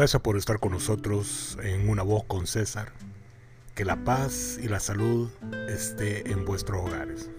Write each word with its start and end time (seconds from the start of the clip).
Gracias 0.00 0.22
por 0.22 0.38
estar 0.38 0.58
con 0.60 0.72
nosotros 0.72 1.58
en 1.62 1.90
Una 1.90 2.02
Voz 2.02 2.24
con 2.24 2.46
César. 2.46 2.90
Que 3.74 3.84
la 3.84 4.02
paz 4.02 4.58
y 4.58 4.66
la 4.66 4.80
salud 4.80 5.28
esté 5.68 6.32
en 6.32 6.46
vuestros 6.46 6.86
hogares. 6.86 7.30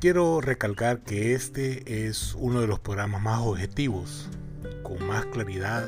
Quiero 0.00 0.40
recalcar 0.40 1.04
que 1.04 1.34
este 1.34 2.08
es 2.08 2.34
uno 2.36 2.60
de 2.60 2.66
los 2.66 2.80
programas 2.80 3.22
más 3.22 3.38
objetivos, 3.42 4.28
con 4.82 5.06
más 5.06 5.24
claridad 5.26 5.86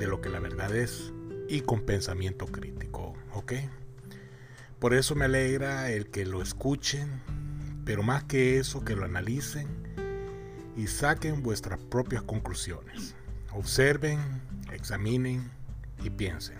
de 0.00 0.08
lo 0.08 0.20
que 0.20 0.30
la 0.30 0.40
verdad 0.40 0.74
es 0.74 1.12
y 1.48 1.60
con 1.60 1.82
pensamiento 1.82 2.46
crítico, 2.46 3.14
¿ok? 3.34 3.52
Por 4.80 4.94
eso 4.94 5.14
me 5.14 5.26
alegra 5.26 5.92
el 5.92 6.10
que 6.10 6.26
lo 6.26 6.42
escuchen, 6.42 7.22
pero 7.84 8.02
más 8.02 8.24
que 8.24 8.58
eso, 8.58 8.84
que 8.84 8.96
lo 8.96 9.04
analicen 9.04 9.68
y 10.76 10.88
saquen 10.88 11.40
vuestras 11.44 11.78
propias 11.78 12.24
conclusiones. 12.24 13.14
Observen, 13.52 14.18
examinen 14.72 15.50
y 16.02 16.10
piensen. 16.10 16.58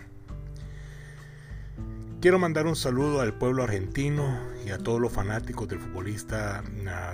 Quiero 2.21 2.37
mandar 2.37 2.67
un 2.67 2.75
saludo 2.75 3.21
al 3.21 3.33
pueblo 3.33 3.63
argentino 3.63 4.41
y 4.65 4.71
a 4.71 4.77
todos 4.77 4.99
los 4.99 5.13
fanáticos 5.13 5.67
del 5.69 5.79
futbolista 5.79 6.63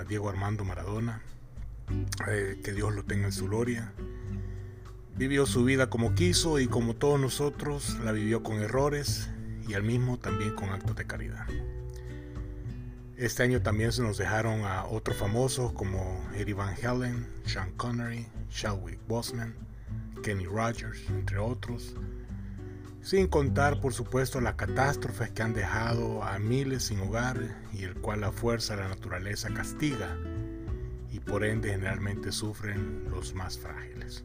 Diego 0.08 0.28
Armando 0.28 0.64
Maradona. 0.64 1.22
Eh, 2.28 2.60
que 2.64 2.72
Dios 2.72 2.94
lo 2.94 3.04
tenga 3.04 3.26
en 3.26 3.32
su 3.32 3.46
gloria. 3.46 3.92
Vivió 5.16 5.46
su 5.46 5.64
vida 5.64 5.88
como 5.88 6.14
quiso 6.14 6.58
y 6.58 6.66
como 6.66 6.94
todos 6.94 7.20
nosotros 7.20 7.96
la 8.04 8.12
vivió 8.12 8.42
con 8.42 8.56
errores 8.56 9.30
y 9.66 9.74
al 9.74 9.82
mismo 9.82 10.18
también 10.18 10.54
con 10.54 10.70
actos 10.70 10.96
de 10.96 11.06
caridad. 11.06 11.46
Este 13.16 13.42
año 13.42 13.62
también 13.62 13.92
se 13.92 14.02
nos 14.02 14.18
dejaron 14.18 14.64
a 14.64 14.84
otros 14.86 15.16
famosos 15.16 15.72
como 15.72 16.22
Eddie 16.34 16.54
Van 16.54 16.74
Halen, 16.84 17.26
Sean 17.44 17.72
Connery, 17.72 18.26
Chadwick 18.50 19.00
Boseman, 19.08 19.54
Kenny 20.22 20.44
Rogers, 20.44 21.08
entre 21.08 21.38
otros 21.38 21.94
sin 23.06 23.28
contar 23.28 23.80
por 23.80 23.94
supuesto 23.94 24.40
las 24.40 24.56
catástrofes 24.56 25.30
que 25.30 25.40
han 25.40 25.54
dejado 25.54 26.24
a 26.24 26.40
miles 26.40 26.86
sin 26.86 26.98
hogar 26.98 27.40
y 27.72 27.84
el 27.84 27.94
cual 27.94 28.22
la 28.22 28.32
fuerza 28.32 28.74
de 28.74 28.82
la 28.82 28.88
naturaleza 28.88 29.48
castiga 29.54 30.18
y 31.12 31.20
por 31.20 31.44
ende 31.44 31.70
generalmente 31.70 32.32
sufren 32.32 33.08
los 33.08 33.32
más 33.32 33.60
frágiles. 33.60 34.24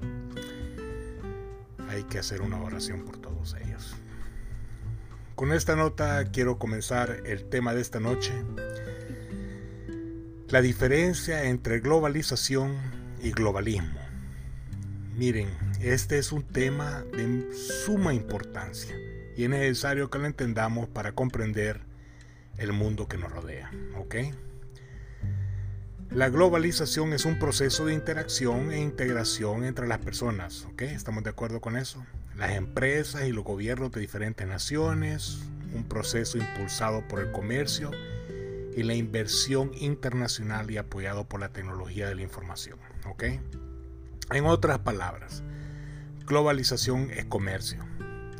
Hay 1.89 2.05
que 2.05 2.17
hacer 2.17 2.41
una 2.41 2.59
oración 2.59 3.05
por 3.05 3.19
todos 3.19 3.55
ellos. 3.63 3.95
Con 5.35 5.53
esta 5.53 5.75
nota 5.75 6.23
quiero 6.31 6.57
comenzar 6.57 7.21
el 7.27 7.49
tema 7.49 7.75
de 7.75 7.81
esta 7.81 7.99
noche, 7.99 8.33
la 10.51 10.61
diferencia 10.61 11.45
entre 11.45 11.79
globalización 11.79 12.75
y 13.23 13.31
globalismo. 13.31 14.01
Miren, 15.15 15.47
este 15.79 16.17
es 16.17 16.33
un 16.33 16.43
tema 16.43 17.05
de 17.15 17.53
suma 17.53 18.13
importancia 18.13 18.93
y 19.37 19.45
es 19.45 19.49
necesario 19.49 20.09
que 20.09 20.19
lo 20.19 20.25
entendamos 20.25 20.89
para 20.89 21.13
comprender 21.13 21.79
el 22.57 22.73
mundo 22.73 23.07
que 23.07 23.17
nos 23.17 23.31
rodea. 23.31 23.71
¿ok? 23.97 24.15
La 26.09 26.27
globalización 26.27 27.13
es 27.13 27.23
un 27.23 27.39
proceso 27.39 27.85
de 27.85 27.93
interacción 27.93 28.73
e 28.73 28.81
integración 28.81 29.63
entre 29.63 29.87
las 29.87 29.99
personas. 29.99 30.67
¿ok? 30.73 30.81
¿Estamos 30.81 31.23
de 31.23 31.29
acuerdo 31.29 31.61
con 31.61 31.77
eso? 31.77 32.05
Las 32.35 32.51
empresas 32.51 33.25
y 33.25 33.31
los 33.31 33.45
gobiernos 33.45 33.93
de 33.93 34.01
diferentes 34.01 34.45
naciones, 34.45 35.39
un 35.73 35.85
proceso 35.85 36.37
impulsado 36.37 37.07
por 37.07 37.21
el 37.21 37.31
comercio 37.31 37.91
y 38.75 38.83
la 38.83 38.93
inversión 38.93 39.71
internacional 39.75 40.71
y 40.71 40.77
apoyado 40.77 41.27
por 41.27 41.39
la 41.39 41.49
tecnología 41.49 42.07
de 42.07 42.15
la 42.15 42.21
información. 42.21 42.79
¿ok? 43.07 43.23
En 44.31 44.45
otras 44.45 44.79
palabras, 44.79 45.43
globalización 46.25 47.11
es 47.11 47.25
comercio 47.25 47.85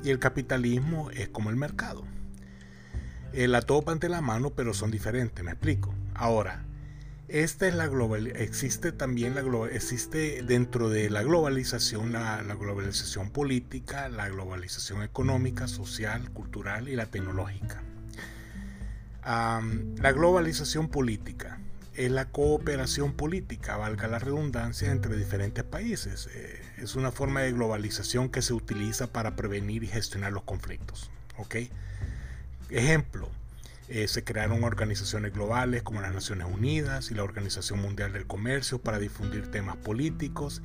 y 0.03 0.09
el 0.09 0.19
capitalismo 0.19 1.11
es 1.11 1.29
como 1.29 1.49
el 1.49 1.55
mercado. 1.55 2.03
Eh, 3.33 3.47
la 3.47 3.61
topan 3.61 3.99
de 3.99 4.09
la 4.09 4.21
mano, 4.21 4.51
pero 4.51 4.73
son 4.73 4.91
diferentes, 4.91 5.43
me 5.43 5.51
explico. 5.51 5.93
Ahora, 6.13 6.65
esta 7.27 7.65
es 7.65 7.75
la 7.75 7.87
global, 7.87 8.27
existe 8.27 8.91
también 8.91 9.35
la 9.35 9.41
existe 9.67 10.43
dentro 10.43 10.89
de 10.89 11.09
la 11.09 11.23
globalización 11.23 12.11
la, 12.11 12.43
globalización 12.59 13.29
política, 13.29 14.09
la 14.09 14.27
globalización 14.27 15.01
económica, 15.01 15.69
social, 15.69 16.29
cultural 16.31 16.89
y 16.89 16.97
la 16.97 17.05
tecnológica. 17.05 17.83
La 19.23 20.11
globalización 20.11 20.89
política 20.89 21.59
es 21.95 22.09
la 22.09 22.25
cooperación 22.25 23.13
política, 23.13 23.77
valga 23.77 24.07
la 24.07 24.19
redundancia, 24.19 24.91
entre 24.91 25.15
diferentes 25.15 25.63
países. 25.63 26.29
Eh, 26.33 26.61
es 26.77 26.95
una 26.95 27.11
forma 27.11 27.41
de 27.41 27.51
globalización 27.51 28.29
que 28.29 28.41
se 28.41 28.53
utiliza 28.53 29.11
para 29.11 29.35
prevenir 29.35 29.83
y 29.83 29.87
gestionar 29.87 30.31
los 30.31 30.43
conflictos. 30.43 31.11
Ejemplo, 32.69 33.29
eh, 33.89 34.07
se 34.07 34.23
crearon 34.23 34.63
organizaciones 34.63 35.33
globales 35.33 35.83
como 35.83 36.01
las 36.01 36.13
Naciones 36.13 36.47
Unidas 36.49 37.11
y 37.11 37.15
la 37.15 37.23
Organización 37.23 37.81
Mundial 37.81 38.13
del 38.13 38.25
Comercio 38.25 38.79
para 38.79 38.99
difundir 38.99 39.51
temas 39.51 39.75
políticos 39.75 40.61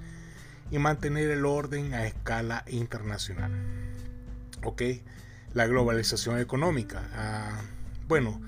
y 0.71 0.79
mantener 0.79 1.31
el 1.31 1.45
orden 1.45 1.95
a 1.95 2.07
escala 2.07 2.65
internacional. 2.69 3.51
La 5.55 5.67
globalización 5.67 6.39
económica. 6.39 7.09
Ah, 7.15 7.63
bueno, 8.09 8.41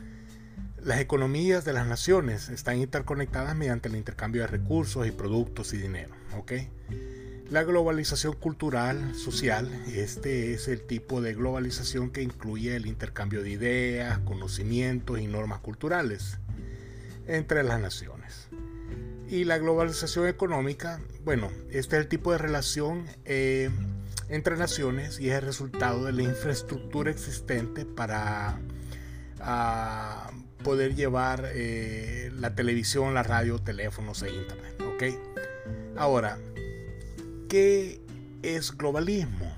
las 0.83 1.01
economías 1.01 1.65
de 1.65 1.73
las 1.73 1.87
naciones 1.87 2.49
están 2.49 2.79
interconectadas 2.79 3.57
mediante 3.57 3.89
el 3.89 3.97
intercambio 3.97 4.43
de 4.43 4.49
recursos 4.49 5.07
y 5.07 5.11
productos 5.11 5.73
y 5.75 5.79
dinero. 5.79 6.15
La 7.51 7.65
globalización 7.65 8.35
cultural, 8.35 9.15
social, 9.15 9.71
este 9.95 10.53
es 10.53 10.69
el 10.69 10.83
tipo 10.83 11.21
de 11.23 11.35
globalización 11.35 12.11
que 12.11 12.23
incluye 12.23 12.77
el 12.77 12.87
intercambio 12.87 13.43
de 13.43 13.51
ideas, 13.51 14.19
conocimientos 14.21 15.19
y 15.19 15.27
normas 15.27 15.61
culturales 15.61 16.39
entre 17.27 17.65
las 17.65 17.81
naciones. 17.81 18.49
Y 19.29 19.45
la 19.45 19.59
globalización 19.59 20.27
económica, 20.27 21.01
bueno, 21.25 21.51
este 21.71 21.97
es 21.97 22.03
el 22.03 22.09
tipo 22.09 22.33
de 22.33 22.39
relación 22.39 23.05
eh, 23.25 23.71
entre 24.29 24.57
naciones 24.57 25.19
y 25.19 25.31
es 25.31 25.37
el 25.37 25.43
resultado 25.43 26.05
de 26.05 26.13
la 26.13 26.23
infraestructura 26.23 27.11
existente 27.11 27.85
para 27.85 28.59
ah, 29.41 30.31
poder 30.63 30.95
llevar 30.95 31.45
eh, 31.55 32.31
la 32.35 32.55
televisión, 32.55 33.15
la 33.15 33.23
radio, 33.23 33.59
teléfonos 33.59 34.23
e 34.23 34.31
internet. 34.31 34.79
Ahora, 35.97 36.39
¿qué 37.49 38.01
es 38.43 38.77
globalismo? 38.77 39.57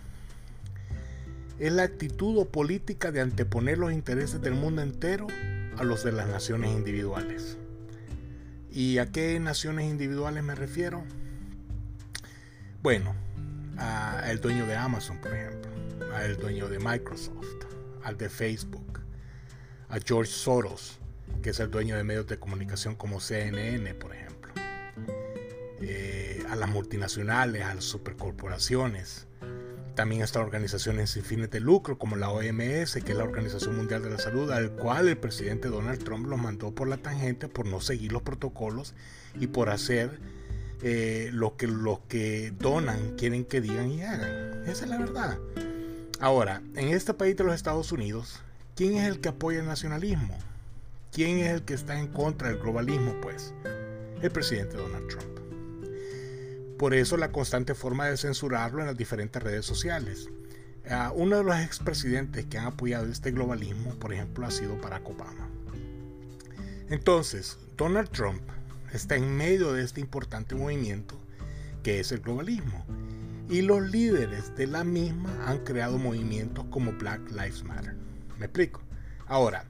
Es 1.59 1.73
la 1.73 1.83
actitud 1.83 2.39
o 2.39 2.47
política 2.47 3.11
de 3.13 3.21
anteponer 3.21 3.79
los 3.79 3.93
intereses 3.93 4.41
del 4.41 4.55
mundo 4.55 4.83
entero 4.83 5.27
a 5.77 5.85
los 5.85 6.05
de 6.05 6.13
las 6.13 6.29
naciones 6.29 6.71
individuales. 6.71 7.59
¿Y 8.71 8.99
a 8.99 9.07
qué 9.07 9.39
naciones 9.41 9.91
individuales 9.91 10.43
me 10.45 10.55
refiero? 10.55 11.03
Bueno, 12.83 13.15
al 13.77 14.41
dueño 14.41 14.67
de 14.67 14.77
Amazon, 14.77 15.19
por 15.19 15.35
ejemplo, 15.35 15.71
al 16.15 16.37
dueño 16.37 16.69
de 16.69 16.79
Microsoft, 16.79 17.67
al 18.05 18.17
de 18.17 18.29
Facebook, 18.31 19.00
a 19.91 19.99
George 19.99 20.31
Soros, 20.31 20.99
que 21.43 21.51
es 21.51 21.61
el 21.61 21.71
dueño 21.71 21.97
de 21.97 22.05
medios 22.05 22.27
de 22.27 22.39
comunicación 22.39 22.95
como 22.95 23.21
CNN, 23.21 23.95
por 23.95 24.15
ejemplo, 24.15 24.53
eh, 25.81 26.45
a 26.49 26.56
las 26.56 26.69
multinacionales, 26.69 27.65
a 27.65 27.75
las 27.75 27.84
supercorporaciones, 27.84 29.27
también 29.95 30.22
estas 30.22 30.42
organizaciones 30.42 31.10
sin 31.10 31.25
fines 31.25 31.51
de 31.51 31.60
lucro 31.60 31.98
como 31.98 32.16
la 32.16 32.31
OMS, 32.31 32.95
que 33.04 33.13
es 33.13 33.16
la 33.16 33.25
Organización 33.25 33.77
Mundial 33.77 34.03
de 34.03 34.10
la 34.10 34.19
Salud, 34.19 34.51
al 34.51 34.71
cual 34.72 35.09
el 35.09 35.19
presidente 35.19 35.69
Donald 35.69 36.03
Trump 36.03 36.27
los 36.27 36.39
mandó 36.39 36.75
por 36.75 36.89
la 36.89 36.97
tangente 36.97 37.48
por 37.48 37.66
no 37.66 37.81
seguir 37.81 38.13
los 38.13 38.22
protocolos 38.22 38.95
y 39.39 39.48
por 39.48 39.69
hacer 39.69 40.19
eh, 40.83 41.31
lo 41.33 41.57
que 41.57 41.66
los 41.66 41.98
que 42.09 42.53
donan 42.59 43.16
quieren 43.16 43.45
que 43.45 43.60
digan 43.60 43.91
y 43.91 44.03
hagan. 44.03 44.63
Esa 44.66 44.84
es 44.84 44.89
la 44.91 44.98
verdad. 44.98 45.39
Ahora, 46.21 46.63
en 46.77 46.89
este 46.89 47.13
país 47.13 47.37
de 47.37 47.45
los 47.45 47.54
Estados 47.54 47.92
Unidos, 47.92 48.41
¿quién 48.75 48.97
es 48.97 49.09
el 49.09 49.21
que 49.21 49.28
apoya 49.28 49.61
el 49.61 49.67
nacionalismo? 49.67 50.37
¿Quién 51.13 51.39
es 51.39 51.51
el 51.51 51.63
que 51.63 51.75
está 51.75 51.99
en 51.99 52.09
contra 52.09 52.49
del 52.49 52.59
globalismo? 52.59 53.21
Pues 53.21 53.53
el 54.22 54.31
presidente 54.31 54.77
Donald 54.77 55.09
Trump. 55.09 55.41
Por 56.78 56.95
eso 56.95 57.17
la 57.17 57.33
constante 57.33 57.75
forma 57.75 58.07
de 58.07 58.17
censurarlo 58.17 58.81
en 58.81 58.87
las 58.87 58.97
diferentes 58.97 59.43
redes 59.43 59.67
sociales. 59.67 60.28
Uh, 60.87 61.13
uno 61.15 61.37
de 61.37 61.45
los 61.45 61.59
expresidentes 61.59 62.47
que 62.47 62.59
han 62.59 62.67
apoyado 62.67 63.07
este 63.07 63.33
globalismo, 63.33 63.95
por 63.97 64.13
ejemplo, 64.13 64.47
ha 64.47 64.51
sido 64.51 64.78
Barack 64.78 65.09
Obama. 65.09 65.49
Entonces, 66.89 67.59
Donald 67.77 68.09
Trump 68.11 68.43
está 68.93 69.16
en 69.16 69.37
medio 69.37 69.73
de 69.73 69.84
este 69.84 70.01
importante 70.01 70.55
movimiento 70.55 71.21
que 71.83 72.01
es 72.01 72.13
el 72.13 72.21
globalismo. 72.21 72.84
Y 73.49 73.63
los 73.63 73.83
líderes 73.91 74.55
de 74.57 74.66
la 74.66 74.84
misma 74.84 75.31
han 75.47 75.59
creado 75.65 75.99
movimientos 75.99 76.65
como 76.71 76.93
Black 76.93 77.31
Lives 77.31 77.65
Matter. 77.65 78.00
¿Me 78.41 78.47
explico? 78.47 78.81
Ahora, 79.27 79.65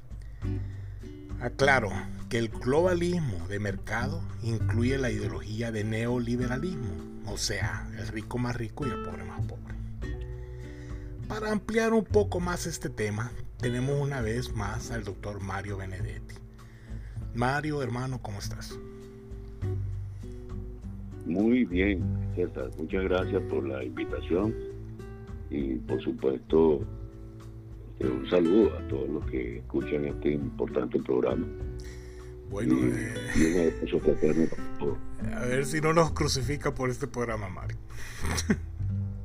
aclaro 1.40 1.90
que 2.28 2.38
el 2.38 2.48
globalismo 2.48 3.48
de 3.48 3.58
mercado 3.58 4.22
incluye 4.44 4.96
la 4.96 5.10
ideología 5.10 5.72
de 5.72 5.82
neoliberalismo, 5.82 7.10
O 7.26 7.36
sea, 7.36 7.88
el 7.98 8.06
rico 8.08 8.38
más 8.38 8.56
rico 8.56 8.86
y 8.86 8.90
el 8.90 9.02
pobre 9.02 9.24
más 9.24 9.40
pobre. 9.40 9.74
Para 11.26 11.50
ampliar 11.50 11.92
un 11.92 12.04
poco 12.04 12.38
más 12.38 12.66
este 12.66 12.88
tema, 12.88 13.32
tenemos 13.58 14.00
una 14.00 14.20
vez 14.20 14.54
más 14.54 14.92
al 14.92 15.02
doctor 15.02 15.40
Mario 15.40 15.76
Benedetti. 15.76 16.36
Mario, 17.34 17.82
hermano, 17.82 18.20
¿cómo 18.22 18.38
estás? 18.38 18.78
Muy 21.26 21.64
bien. 21.64 22.02
Muchas 22.78 23.02
gracias 23.02 23.42
por 23.50 23.66
la 23.66 23.84
invitación 23.84 24.54
y 25.50 25.74
por 25.74 26.00
supuesto 26.02 26.86
un 28.00 28.28
saludo 28.28 28.76
a 28.76 28.88
todos 28.88 29.08
los 29.08 29.26
que 29.26 29.58
escuchan 29.58 30.06
este 30.06 30.32
importante 30.32 30.98
programa. 31.00 31.46
Bueno, 32.50 32.74
eh, 32.82 33.72
a 35.34 35.46
ver 35.46 35.64
si 35.66 35.80
no 35.80 35.92
nos 35.92 36.10
crucifica 36.12 36.74
por 36.74 36.90
este 36.90 37.06
programa, 37.06 37.48
Mario. 37.48 37.76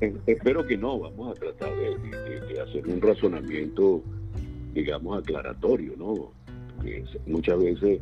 Espero 0.26 0.64
que 0.66 0.76
no, 0.76 0.98
vamos 0.98 1.36
a 1.36 1.40
tratar 1.40 1.70
de, 1.74 2.60
hacer 2.60 2.86
un 2.86 3.00
razonamiento, 3.00 4.02
digamos, 4.74 5.18
aclaratorio, 5.18 5.94
¿no? 5.96 6.32
Porque 6.76 7.04
muchas 7.26 7.58
veces 7.58 8.00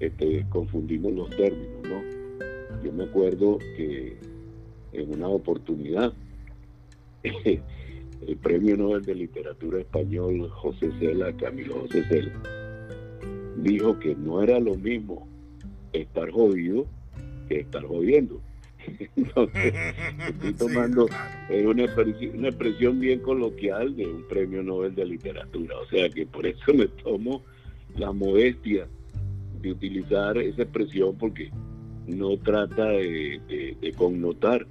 este, 0.00 0.44
confundimos 0.48 1.12
los 1.12 1.30
términos, 1.30 1.82
¿no? 1.84 2.82
Yo 2.82 2.92
me 2.92 3.04
acuerdo 3.04 3.58
que 3.76 4.16
en 4.92 5.14
una 5.14 5.28
oportunidad 5.28 6.12
el 8.26 8.36
premio 8.36 8.76
Nobel 8.76 9.02
de 9.02 9.14
Literatura 9.14 9.80
Español 9.80 10.48
José 10.50 10.90
Cela, 10.98 11.32
Camilo 11.36 11.80
José 11.80 12.04
Cela, 12.08 12.32
dijo 13.56 13.98
que 13.98 14.14
no 14.14 14.42
era 14.42 14.58
lo 14.58 14.74
mismo 14.74 15.28
estar 15.92 16.30
jodido 16.30 16.86
que 17.48 17.60
estar 17.60 17.84
jodiendo. 17.84 18.40
Entonces, 19.16 19.74
estoy 20.28 20.54
tomando 20.54 21.06
una, 21.50 21.70
una, 21.70 22.48
expresión 22.48 22.98
bien 22.98 23.20
coloquial 23.20 23.94
de 23.94 24.06
un 24.06 24.26
premio 24.28 24.62
Nobel 24.62 24.94
de 24.94 25.04
Literatura. 25.04 25.78
O 25.78 25.86
sea 25.86 26.08
que 26.08 26.26
por 26.26 26.46
eso 26.46 26.74
me 26.74 26.88
tomo 26.88 27.42
la 27.96 28.12
modestia 28.12 28.88
de 29.60 29.70
utilizar 29.70 30.36
esa 30.38 30.62
expresión 30.62 31.16
porque 31.16 31.50
no 32.06 32.36
trata 32.38 32.88
de, 32.88 33.94
connotar 33.96 34.66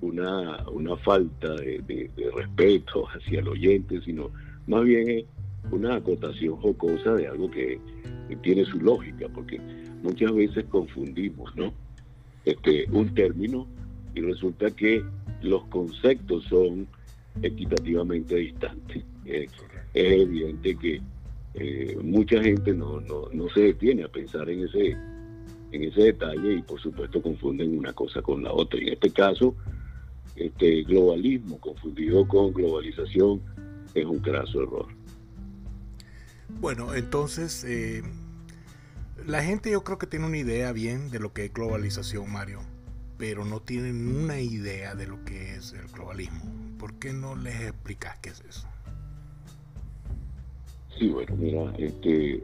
una, 0.00 0.68
una 0.68 0.96
falta 0.96 1.54
de, 1.54 2.10
respeto 2.34 3.06
hacia 3.08 3.40
el 3.40 3.48
oyente, 3.48 4.00
sino 4.02 4.30
más 4.66 4.84
bien 4.84 5.08
es 5.08 5.24
una 5.70 5.96
acotación 5.96 6.56
jocosa 6.56 7.14
de 7.14 7.28
algo 7.28 7.50
que, 7.50 7.80
tiene 8.42 8.64
su 8.64 8.80
lógica, 8.80 9.28
porque 9.32 9.60
muchas 10.02 10.34
veces 10.34 10.64
confundimos 10.64 11.54
¿no? 11.54 11.72
este, 12.44 12.84
un 12.90 13.14
término 13.14 13.68
y 14.16 14.20
resulta 14.20 14.68
que 14.72 15.04
los 15.42 15.64
conceptos 15.66 16.42
son 16.44 16.88
equitativamente 17.40 18.34
distantes. 18.34 19.04
es 19.24 19.52
evidente 19.94 20.76
que 20.76 21.00
eh, 21.58 21.96
mucha 22.02 22.42
gente 22.42 22.74
no, 22.74 23.00
no, 23.00 23.48
se 23.54 23.60
detiene 23.60 24.04
a 24.04 24.08
pensar 24.08 24.48
en 24.50 24.64
ese, 24.64 24.90
en 25.72 25.84
ese 25.84 26.02
detalle 26.02 26.54
y 26.54 26.62
por 26.62 26.78
supuesto 26.80 27.22
confunden 27.22 27.78
una 27.78 27.92
cosa 27.94 28.20
con 28.20 28.42
la 28.42 28.52
otra. 28.52 28.78
En 28.78 28.88
este 28.88 29.10
caso, 29.10 29.54
este 30.36 30.82
globalismo 30.82 31.58
confundido 31.60 32.26
con 32.28 32.52
globalización 32.52 33.40
es 33.94 34.04
un 34.04 34.18
craso 34.18 34.62
error. 34.62 34.86
Bueno, 36.60 36.94
entonces 36.94 37.64
eh, 37.64 38.02
la 39.26 39.42
gente 39.42 39.70
yo 39.70 39.82
creo 39.82 39.98
que 39.98 40.06
tiene 40.06 40.26
una 40.26 40.38
idea 40.38 40.72
bien 40.72 41.10
de 41.10 41.18
lo 41.18 41.32
que 41.32 41.46
es 41.46 41.52
globalización, 41.52 42.30
Mario, 42.30 42.60
pero 43.18 43.44
no 43.44 43.60
tienen 43.60 44.16
una 44.16 44.40
idea 44.40 44.94
de 44.94 45.06
lo 45.06 45.24
que 45.24 45.56
es 45.56 45.72
el 45.72 45.86
globalismo. 45.88 46.44
¿Por 46.78 46.94
qué 46.94 47.12
no 47.12 47.34
les 47.34 47.60
explicas 47.62 48.18
qué 48.20 48.30
es 48.30 48.42
eso? 48.48 48.68
Sí, 50.98 51.08
bueno, 51.08 51.34
mira, 51.36 51.74
este, 51.78 52.42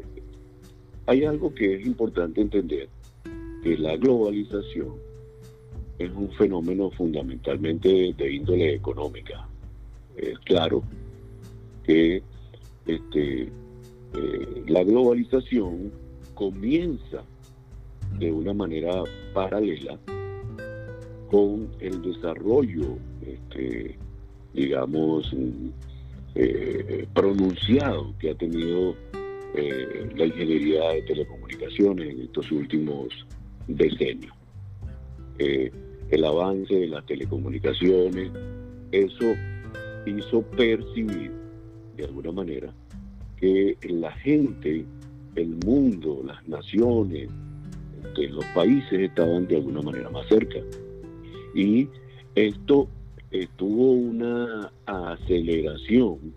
hay 1.06 1.24
algo 1.24 1.54
que 1.54 1.76
es 1.76 1.86
importante 1.86 2.40
entender, 2.40 2.88
que 3.62 3.78
la 3.78 3.96
globalización 3.96 4.94
es 5.98 6.10
un 6.10 6.30
fenómeno 6.32 6.90
fundamentalmente 6.90 8.14
de 8.16 8.32
índole 8.32 8.74
económica. 8.74 9.46
Es 10.16 10.38
claro 10.40 10.82
que 11.84 12.22
este, 12.86 13.42
eh, 13.42 14.64
la 14.66 14.82
globalización 14.84 15.92
comienza 16.34 17.22
de 18.18 18.30
una 18.30 18.52
manera 18.52 19.02
paralela 19.32 19.98
con 21.30 21.68
el 21.80 22.02
desarrollo, 22.02 22.98
este, 23.26 23.96
digamos, 24.52 25.34
eh, 26.34 27.06
pronunciado 27.14 28.14
que 28.18 28.30
ha 28.30 28.34
tenido 28.34 28.94
eh, 29.54 30.10
la 30.16 30.26
ingeniería 30.26 30.88
de 30.90 31.02
telecomunicaciones 31.02 32.14
en 32.14 32.22
estos 32.22 32.50
últimos 32.52 33.08
decenios. 33.66 34.31
Eh, 35.38 35.70
el 36.11 36.25
avance 36.25 36.75
de 36.75 36.88
las 36.88 37.06
telecomunicaciones, 37.06 38.31
eso 38.90 39.34
hizo 40.06 40.43
percibir 40.43 41.32
de 41.96 42.05
alguna 42.05 42.32
manera 42.32 42.75
que 43.37 43.76
la 43.82 44.12
gente, 44.12 44.84
el 45.34 45.56
mundo, 45.64 46.23
las 46.25 46.46
naciones, 46.46 47.31
los 48.31 48.44
países 48.55 48.93
estaban 48.93 49.46
de 49.49 49.56
alguna 49.56 49.81
manera 49.81 50.11
más 50.11 50.26
cerca. 50.29 50.58
Y 51.55 51.88
esto 52.34 52.88
tuvo 53.56 53.93
una 53.93 54.70
aceleración 54.87 56.34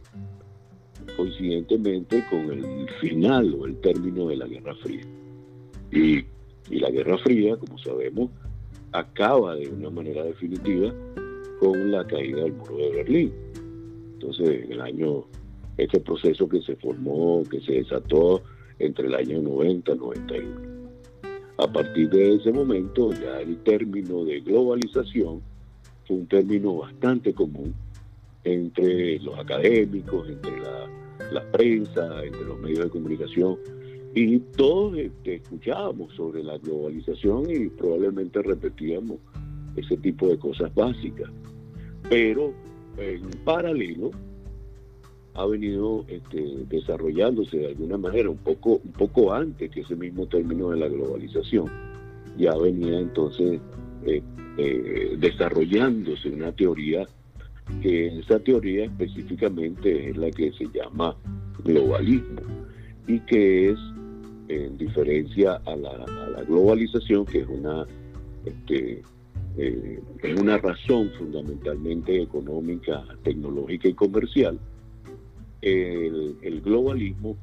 coincidentemente 1.18 2.24
con 2.30 2.52
el 2.52 2.90
final 3.00 3.56
o 3.60 3.66
el 3.66 3.78
término 3.82 4.28
de 4.28 4.38
la 4.38 4.48
Guerra 4.48 4.76
Fría. 4.76 5.06
Y, 5.92 6.26
la 6.70 6.90
Guerra 6.90 7.18
Fría, 7.20 7.58
como 7.58 7.78
sabemos, 7.78 8.32
acaba 8.98 9.56
de 9.56 9.68
una 9.70 9.90
manera 9.90 10.24
definitiva 10.24 10.94
con 11.60 11.92
la 11.92 12.06
caída 12.06 12.44
del 12.44 12.54
muro 12.54 12.78
de 12.78 12.92
Berlín. 12.92 13.34
Entonces, 14.14 14.66
en 14.66 14.72
el 14.72 14.82
año, 14.82 15.26
este 15.78 16.00
proceso 16.00 16.48
que 16.48 16.62
se 16.62 16.76
formó, 16.76 17.44
que 17.50 17.62
se 17.62 17.74
desató 17.74 18.42
entre 18.80 19.08
el 19.08 19.16
año 19.16 19.42
90 19.42 19.92
y 19.92 19.98
91. 19.98 20.76
A 21.58 21.68
partir 21.72 22.10
de 22.10 22.36
ese 22.36 22.52
momento, 22.52 23.12
ya 23.14 23.40
el 23.40 23.58
término 23.64 24.26
de 24.26 24.42
globalización 24.42 25.42
fue 26.06 26.18
un 26.18 26.28
término 26.28 26.76
bastante 26.78 27.34
común 27.34 27.74
entre 28.44 29.20
los 29.20 29.38
académicos, 29.40 30.30
entre 30.30 30.52
la, 31.32 31.42
prensa, 31.52 32.24
entre 32.24 32.44
los 32.46 32.60
medios 32.60 32.84
de 32.84 32.90
comunicación, 32.90 33.58
y 34.16 34.40
todos 34.40 34.98
este, 34.98 35.36
escuchábamos 35.36 36.14
sobre 36.16 36.42
la 36.42 36.58
globalización 36.58 37.50
y 37.50 37.68
probablemente 37.68 38.42
repetíamos 38.42 39.18
ese 39.76 39.98
tipo 39.98 40.30
de 40.30 40.40
cosas 40.40 40.74
básicas. 40.74 41.30
Pero 42.10 42.54
en 42.98 43.30
paralelo 43.44 44.12
ha 45.34 45.46
venido 45.46 46.06
este, 46.08 46.42
desarrollándose 46.70 47.58
de 47.58 47.68
alguna 47.68 47.98
manera 47.98 48.30
un 48.30 48.38
poco, 48.38 48.80
un 48.86 48.92
poco 48.94 49.34
antes 49.34 49.70
que 49.70 49.82
ese 49.82 49.98
mismo 49.98 50.26
término 50.28 50.70
de 50.70 50.78
la 50.78 50.88
globalización. 50.88 51.70
Ya 52.38 52.56
venía 52.56 52.98
entonces 52.98 53.60
eh, 54.06 54.22
eh, 54.58 55.18
desarrollándose 55.20 56.30
una 56.30 56.54
teoría 56.54 57.06
que 57.82 58.20
esa 58.20 58.40
teoría 58.40 58.86
específicamente 58.86 60.10
es 60.10 60.16
la 60.16 60.32
que 60.32 60.54
se 60.54 60.68
llama 60.68 61.18
globalismo 61.66 62.42
y 63.08 63.20
que 63.22 63.72
es 63.72 63.80
en 64.48 64.78
diferencia 64.78 65.62
a 65.66 65.76
la, 65.76 66.06
globalización 66.48 67.26
que 67.26 67.40
es 67.40 67.48
una 67.48 67.86
este, 68.46 69.02
eh, 69.58 70.00
es 70.22 70.40
una 70.40 70.58
razón 70.58 71.10
fundamentalmente 71.18 72.22
económica, 72.22 73.04
tecnológica 73.24 73.88
y 73.88 73.94
comercial, 73.94 74.60
el, 75.62 76.62
globalismo 76.64 77.38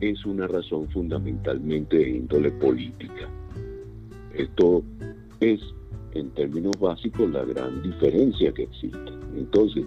es 0.00 0.24
una 0.24 0.46
razón 0.46 0.88
fundamentalmente 0.90 1.96
de 1.96 2.10
índole 2.10 2.50
política. 2.52 3.28
Esto 4.34 4.82
es 5.40 5.60
en 6.14 6.30
términos 6.30 6.72
básicos 6.80 7.30
la 7.30 7.44
gran 7.44 7.82
diferencia 7.82 8.52
que 8.52 8.64
existe. 8.64 9.12
Entonces, 9.36 9.84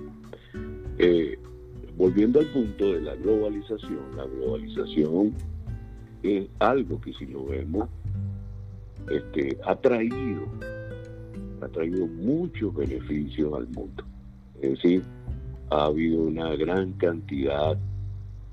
eh, 1.00 1.38
volviendo 1.98 2.40
al 2.40 2.48
punto 2.48 2.94
de 2.94 3.02
la 3.02 3.16
globalización, 3.16 4.16
la 4.16 4.25
globalización 4.25 5.34
es 6.25 6.48
algo 6.60 7.00
que 7.01 7.13
si 7.13 7.25
lo 7.25 7.46
vemos, 7.46 7.89
este, 9.10 9.58
ha 9.65 9.75
traído, 9.75 10.48
ha 11.62 11.67
traído 11.67 12.08
muchos 12.08 12.74
beneficios 12.75 13.53
al 13.53 13.67
mundo. 13.67 14.03
Es 14.62 14.72
decir, 14.72 15.03
ha 15.70 15.86
habido 15.86 16.22
una 16.24 16.55
gran 16.55 16.94
cantidad 16.94 17.77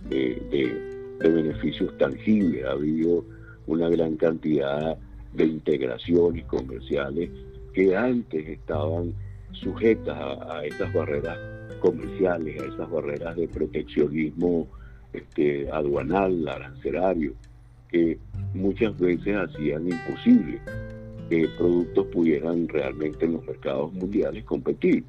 de 0.09 0.93
beneficios 1.21 1.97
tangibles, 1.99 2.65
ha 2.65 2.73
habido 2.73 3.25
una 3.67 3.89
gran 3.89 4.17
cantidad 4.17 4.99
de 5.35 5.45
integraciones 5.45 6.45
comerciales 6.47 7.31
que 7.73 7.97
antes 7.97 8.49
estaban 8.49 9.15
sujetas 9.53 10.19
a, 10.19 10.65
esas 10.65 10.93
barreras 10.93 11.39
comerciales, 11.81 12.61
a 12.61 12.67
esas 12.67 12.91
barreras 12.91 13.37
de 13.37 13.49
proteccionismo 13.49 14.69
este, 15.13 15.71
aduanal, 15.71 16.49
arancelario, 16.49 17.35
que 17.93 18.19
muchas 18.55 18.99
veces 18.99 19.37
hacían 19.37 19.89
imposible 19.89 20.61
que 21.29 21.49
productos 21.57 22.07
pudieran 22.07 22.69
realmente 22.69 23.25
en 23.25 23.35
los 23.35 23.47
mercados 23.47 23.93
mundiales 23.93 24.45
competir, 24.45 25.05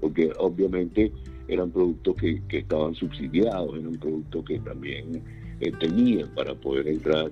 porque 0.00 0.32
obviamente 0.38 1.12
eran 1.48 1.70
productos 1.70 2.16
que, 2.16 2.42
estaban 2.50 2.94
subsidiados, 2.94 3.78
eran 3.78 3.92
productos 3.92 4.44
que 4.44 4.58
también 4.60 5.22
eh, 5.60 5.72
tenían 5.78 6.28
para 6.34 6.54
poder 6.54 6.88
entrar 6.88 7.30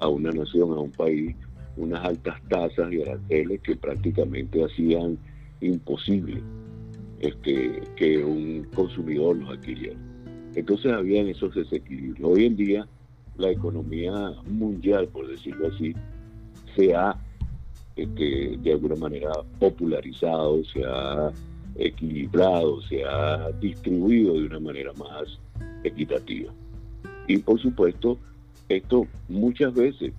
a 0.00 0.08
una 0.08 0.30
nación, 0.30 0.72
a 0.72 0.80
un 0.80 0.90
país, 0.90 1.34
unas 1.76 2.04
altas 2.04 2.40
tasas 2.48 2.92
y 2.92 3.02
aranceles 3.02 3.60
que 3.62 3.76
prácticamente 3.76 4.64
hacían 4.64 5.18
imposible 5.60 6.42
este, 7.20 7.82
que 7.96 8.24
un 8.24 8.64
consumidor 8.74 9.36
los 9.36 9.50
adquiriera. 9.50 9.96
Entonces 10.54 10.92
habían 10.92 11.28
esos 11.28 11.54
desequilibrios. 11.54 12.30
Hoy 12.30 12.46
en 12.46 12.56
día 12.56 12.86
la 13.36 13.50
economía 13.50 14.32
mundial, 14.46 15.08
por 15.08 15.28
decirlo 15.28 15.68
así, 15.68 15.94
se 16.76 16.94
ha 16.94 17.16
este, 17.96 18.56
de 18.58 18.72
alguna 18.72 18.96
manera 18.96 19.30
popularizado, 19.58 20.64
se 20.64 20.84
ha 20.84 21.32
equilibrado, 21.76 22.80
se 22.82 23.04
ha 23.04 23.50
distribuido 23.60 24.34
de 24.34 24.46
una 24.46 24.60
manera 24.60 24.92
más 24.94 25.38
equitativa. 25.84 26.52
Y 27.26 27.38
por 27.38 27.60
supuesto, 27.60 28.18
esto 28.68 29.06
muchas 29.28 29.74
veces 29.74 30.12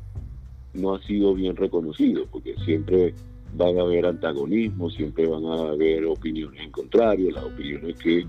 no 0.74 0.95
ha 0.95 1.01
sido 1.03 1.34
bien 1.34 1.55
reconocido, 1.55 2.25
porque 2.31 2.55
siempre 2.65 3.13
van 3.55 3.77
a 3.77 3.81
haber 3.81 4.05
antagonismos, 4.05 4.93
siempre 4.95 5.27
van 5.27 5.45
a 5.45 5.69
haber 5.72 6.05
opiniones 6.05 6.62
en 6.62 6.72
contrario, 6.72 7.31
las 7.31 7.45
opiniones 7.45 7.95
que 7.98 8.25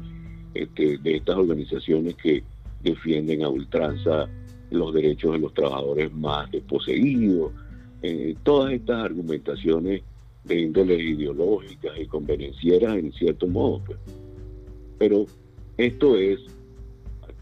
este, 0.54 0.98
de 0.98 1.16
estas 1.16 1.36
organizaciones 1.36 2.14
que 2.16 2.42
defienden 2.82 3.42
a 3.42 3.48
ultranza 3.48 4.28
los 4.70 4.92
derechos 4.92 5.32
de 5.32 5.38
los 5.38 5.54
trabajadores 5.54 6.12
más 6.12 6.50
desposeídos, 6.50 7.52
eh, 8.02 8.34
todas 8.42 8.72
estas 8.72 9.04
argumentaciones 9.04 10.02
de 10.44 10.60
índole 10.60 10.94
ideológicas 10.94 11.92
y 11.98 12.06
convenencieras 12.06 12.96
en 12.96 13.12
cierto 13.12 13.46
modo. 13.46 13.82
Pues. 13.84 13.98
Pero 14.98 15.26
esto 15.76 16.16
es 16.16 16.40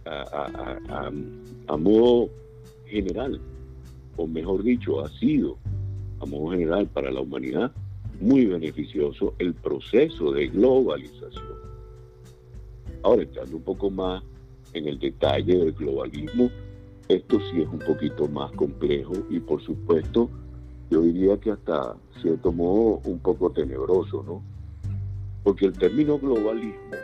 a, 0.07 1.76
modo 1.78 2.31
general, 2.87 3.40
o 4.16 4.26
mejor 4.26 4.62
dicho, 4.62 5.04
ha 5.04 5.09
sido 5.19 5.57
a 6.21 6.26
modo 6.26 6.50
general 6.52 6.87
para 6.88 7.11
la 7.11 7.21
humanidad 7.21 7.73
muy 8.21 8.47
beneficioso 8.47 9.35
el 9.38 9.54
proceso 9.54 10.33
de 10.33 10.49
globalización. 10.49 11.45
Ahora, 13.02 13.23
entrando 13.23 13.57
un 13.57 13.62
poco 13.62 13.90
más 13.90 14.23
en 14.73 14.88
el 14.88 14.99
detalle 14.99 15.59
del 15.59 15.73
globalismo, 15.73 16.50
esto 17.09 17.39
sí 17.51 17.63
es 17.63 17.69
un 17.69 17.81
poquito 17.81 18.29
más 18.29 18.51
complejo 18.53 19.13
y 19.31 19.39
por 19.41 19.63
supuesto 19.63 20.31
yo 20.91 21.03
diría 21.03 21.37
que 21.39 21.51
hasta 21.51 21.97
cierto 22.23 22.53
modo 22.53 23.01
un 23.05 23.19
poco 23.19 23.51
tenebroso, 23.51 24.23
¿no? 24.27 24.43
Porque 25.43 25.67
el 25.67 25.73
término 25.73 26.19
globalismo, 26.19 26.97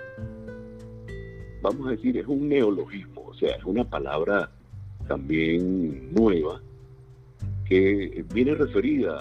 vamos 1.63 1.89
a 1.89 1.91
decir, 1.91 2.17
es 2.17 2.27
un 2.27 2.49
neologismo, 2.49 3.23
o 3.27 3.35
sea, 3.35 3.57
es 3.57 3.65
una 3.65 3.85
palabra 3.85 4.51
también 5.09 6.15
nueva 6.15 6.61
que 7.67 8.25
viene 8.33 8.55
referida 8.55 9.19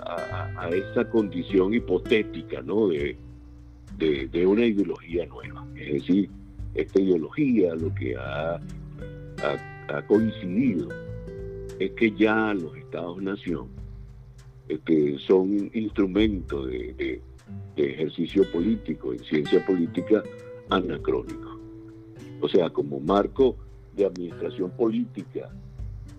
a, 0.58 0.70
esa 0.70 1.10
condición 1.10 1.74
hipotética, 1.74 2.62
¿no? 2.62 2.88
De, 2.88 3.18
de, 3.98 4.48
una 4.48 4.66
ideología 4.66 5.26
nueva. 5.26 5.66
Es 5.76 5.94
decir, 5.94 6.30
esta 6.74 7.02
ideología 7.02 7.76
lo 7.76 7.94
que 7.94 8.16
ha, 8.16 8.56
ha 8.56 9.79
coincidido 10.08 10.88
es 11.80 11.92
que 11.92 12.12
ya 12.12 12.54
los 12.54 12.76
estados-nación 12.78 13.68
que 14.78 15.18
son 15.20 15.72
instrumentos 15.74 16.68
de, 16.68 17.22
ejercicio 17.76 18.44
político, 18.52 19.14
en 19.14 19.20
ciencia 19.20 19.66
política, 19.66 20.22
anacrónico. 20.70 21.58
O 22.42 22.50
sea, 22.50 22.70
como 22.70 23.00
marco 23.00 23.56
de 23.96 24.06
administración 24.06 24.70
política 24.72 25.50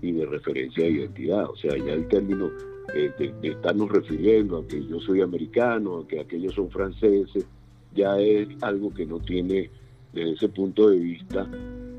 y 0.00 0.12
de 0.12 0.24
referencia 0.24 0.84
de 0.84 0.90
identidad. 0.90 1.50
O 1.50 1.56
sea, 1.56 1.76
ya 1.76 1.92
el 1.92 2.08
término 2.08 2.50
eh, 2.94 3.12
de, 3.18 3.48
estarnos 3.50 3.90
refiriendo 3.90 4.58
a 4.58 4.66
que 4.66 4.84
yo 4.86 5.00
soy 5.00 5.20
americano, 5.20 5.98
a 5.98 6.08
que 6.08 6.20
aquellos 6.20 6.54
son 6.54 6.70
franceses, 6.70 7.46
ya 7.94 8.18
es 8.18 8.48
algo 8.62 8.92
que 8.92 9.04
no 9.04 9.20
tiene, 9.20 9.70
desde 10.14 10.32
ese 10.32 10.48
punto 10.48 10.88
de 10.88 10.98
vista, 10.98 11.46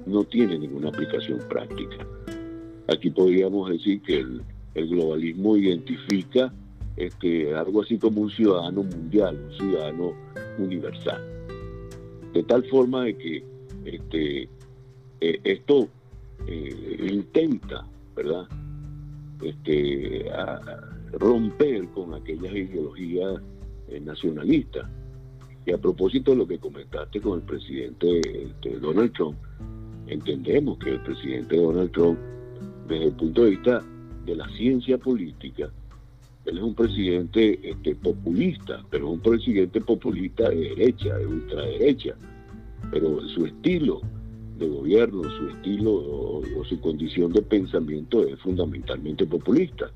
no 0.06 0.24
tiene 0.24 0.58
ninguna 0.58 0.90
aplicación 0.90 1.40
práctica. 1.50 2.06
Aquí 2.88 3.10
podríamos 3.10 3.70
decir 3.70 4.02
que 4.02 4.20
el, 4.20 4.44
globalismo 4.74 5.58
identifica 5.58 6.54
este, 6.98 7.54
algo 7.54 7.82
así 7.82 7.98
como 7.98 8.22
un 8.22 8.32
ciudadano 8.32 8.84
mundial, 8.84 9.40
un 9.50 9.58
ciudadano 9.58 10.14
universal. 10.58 11.22
De 12.34 12.44
tal 12.44 12.64
forma 12.66 13.04
de 13.06 13.18
que 13.18 13.44
este, 13.86 14.50
eh, 15.22 15.40
esto 15.44 15.88
eh, 16.48 17.08
intenta, 17.12 17.86
¿verdad? 18.16 18.48
Este, 19.42 20.26
romper 21.14 21.88
con 21.90 22.14
aquellas 22.14 22.54
ideologías 22.54 23.42
eh, 23.90 24.00
nacionalistas. 24.00 24.90
Y 25.66 25.72
a 25.72 25.78
propósito 25.78 26.32
de 26.32 26.38
lo 26.38 26.48
que 26.48 26.58
comentaste 26.58 27.22
con 27.22 27.40
el 27.40 27.46
presidente 27.46 28.52
Donald 28.82 29.14
Trump, 29.14 29.38
entendemos 30.08 30.78
que 30.80 30.92
el 30.92 31.02
presidente 31.02 31.58
Donald 31.58 31.92
Trump, 31.92 32.20
desde 32.88 33.06
el 33.06 33.14
punto 33.14 33.44
de 33.44 33.50
vista 33.52 33.84
de 34.26 34.36
la 34.36 34.48
ciencia 34.50 34.98
política, 34.98 35.72
él 36.46 36.58
es 36.58 36.64
un 36.64 36.74
presidente 36.74 37.60
este, 37.64 37.96
populista, 37.96 38.84
pero 38.90 39.08
es 39.08 39.14
un 39.14 39.20
presidente 39.20 39.80
populista 39.80 40.50
de 40.50 40.70
derecha, 40.70 41.18
de 41.18 41.28
ultraderecha. 41.28 42.16
Pero 42.90 43.22
su 43.30 43.46
estilo 43.46 44.02
de 44.58 44.68
gobierno, 44.68 45.24
su 45.24 45.50
estilo 45.50 45.94
o, 45.94 46.44
su 46.68 46.80
condición 46.80 47.32
de 47.32 47.42
pensamiento 47.42 48.26
es 48.26 48.40
fundamentalmente 48.40 49.26
populista. 49.26 49.92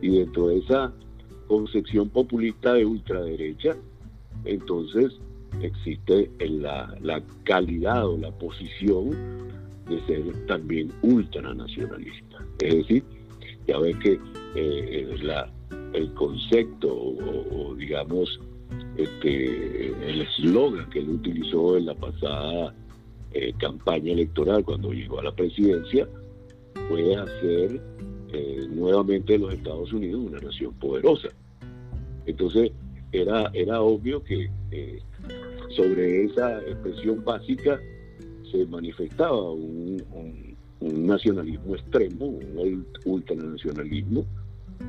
Y 0.00 0.10
dentro 0.10 0.48
de 0.48 0.58
esa 0.58 0.92
concepción 1.48 2.08
populista 2.08 2.74
de 2.74 2.86
ultraderecha, 2.86 3.76
entonces 4.44 5.18
existe 5.62 6.30
la, 6.38 6.94
la 7.00 7.22
calidad 7.44 8.06
o 8.06 8.16
la 8.16 8.30
posición 8.30 9.10
de 9.88 10.00
ser 10.06 10.46
también 10.46 10.92
ultranacionalista. 11.02 12.44
Es 12.60 12.74
decir, 12.76 13.04
ya 13.66 13.78
ves 13.78 13.96
que 13.98 14.18
eh, 14.54 15.16
el 15.92 16.14
concepto 16.14 16.88
o, 16.92 17.74
digamos 17.74 18.40
este, 18.96 19.88
el 20.08 20.22
eslogan 20.22 20.88
que 20.90 21.00
él 21.00 21.10
utilizó 21.10 21.76
en 21.76 21.86
la 21.86 21.94
pasada 21.94 22.74
eh, 23.32 23.52
campaña 23.58 24.12
electoral 24.12 24.64
cuando 24.64 24.92
llegó 24.92 25.20
a 25.20 25.24
la 25.24 25.32
presidencia 25.32 26.08
fue 26.88 27.14
hacer 27.16 27.80
eh, 28.32 28.66
nuevamente 28.70 29.38
los 29.38 29.54
Estados 29.54 29.92
Unidos 29.92 30.22
una 30.24 30.38
nación 30.38 30.72
poderosa. 30.74 31.28
Entonces 32.26 32.70
era, 33.12 33.50
era 33.54 33.80
obvio 33.80 34.22
que 34.22 34.50
sobre 35.76 36.24
esa 36.24 36.58
expresión 36.62 37.24
básica 37.24 37.80
se 38.50 38.66
manifestaba 38.66 39.52
un 39.52 40.02
nacionalismo 40.80 41.76
extremo, 41.76 42.26
un 42.26 42.86
ultranacionalismo, 43.04 44.26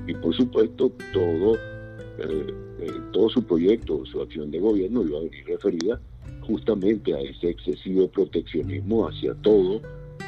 y 0.07 0.13
por 0.15 0.35
supuesto 0.35 0.91
todo, 1.13 1.55
eh, 1.55 2.53
eh, 2.79 2.91
todo 3.11 3.29
su 3.29 3.43
proyecto, 3.43 4.05
su 4.05 4.21
acción 4.21 4.51
de 4.51 4.59
gobierno 4.59 5.03
iba 5.03 5.19
a 5.19 5.23
venir 5.23 5.45
referida 5.45 6.00
justamente 6.41 7.13
a 7.13 7.19
ese 7.19 7.50
excesivo 7.50 8.07
proteccionismo 8.07 9.07
hacia 9.07 9.33
todo 9.35 9.81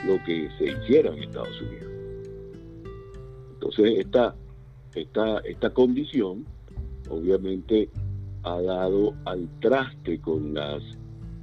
lo 0.05 0.23
que 0.25 0.49
se 0.57 0.65
hiciera 0.65 1.13
en 1.13 1.23
Estados 1.23 1.61
Unidos. 1.61 1.91
Entonces 3.53 3.99
esta, 3.99 4.35
esta, 4.95 5.39
esta 5.39 5.69
condición 5.71 6.45
obviamente 7.09 7.89
ha 8.43 8.61
dado 8.61 9.13
al 9.25 9.47
traste 9.59 10.19
con 10.19 10.53
las 10.53 10.83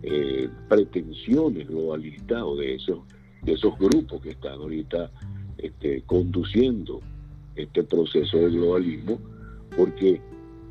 eh, 0.03 0.49
pretensiones 0.69 1.69
globalistas 1.69 2.43
o 2.43 2.57
de 2.57 2.75
esos 2.75 3.01
de 3.43 3.53
esos 3.53 3.79
grupos 3.79 4.21
que 4.23 4.31
están 4.31 4.55
ahorita 4.55 5.11
este, 5.59 6.03
conduciendo 6.03 7.01
este 7.57 7.83
proceso 7.85 8.37
de 8.39 8.51
globalismo, 8.51 9.19
porque 9.77 10.21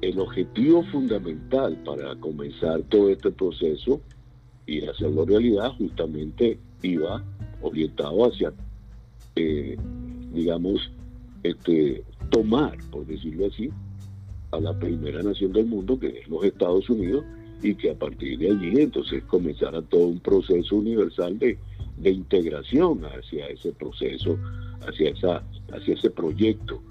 el 0.01 0.19
objetivo 0.19 0.83
fundamental 0.91 1.77
para 1.85 2.15
comenzar 2.17 2.81
todo 2.83 3.09
este 3.09 3.31
proceso 3.31 4.01
y 4.65 4.85
hacerlo 4.85 5.25
realidad 5.25 5.71
justamente 5.77 6.59
iba 6.81 7.23
orientado 7.61 8.25
hacia, 8.25 8.53
eh, 9.35 9.77
digamos, 10.33 10.91
este, 11.43 12.03
tomar, 12.29 12.77
por 12.91 13.05
decirlo 13.05 13.47
así, 13.47 13.69
a 14.51 14.59
la 14.59 14.77
primera 14.77 15.21
nación 15.21 15.53
del 15.53 15.65
mundo, 15.65 15.99
que 15.99 16.19
es 16.19 16.27
los 16.27 16.43
Estados 16.43 16.89
Unidos, 16.89 17.23
y 17.61 17.75
que 17.75 17.91
a 17.91 17.95
partir 17.95 18.39
de 18.39 18.51
allí 18.51 18.81
entonces 18.81 19.23
comenzara 19.25 19.81
todo 19.81 20.07
un 20.07 20.19
proceso 20.19 20.77
universal 20.77 21.37
de, 21.37 21.57
de 21.97 22.09
integración 22.09 23.03
hacia 23.05 23.47
ese 23.47 23.73
proceso, 23.73 24.37
hacia, 24.87 25.09
esa, 25.09 25.43
hacia 25.73 25.93
ese 25.93 26.09
proyecto 26.09 26.81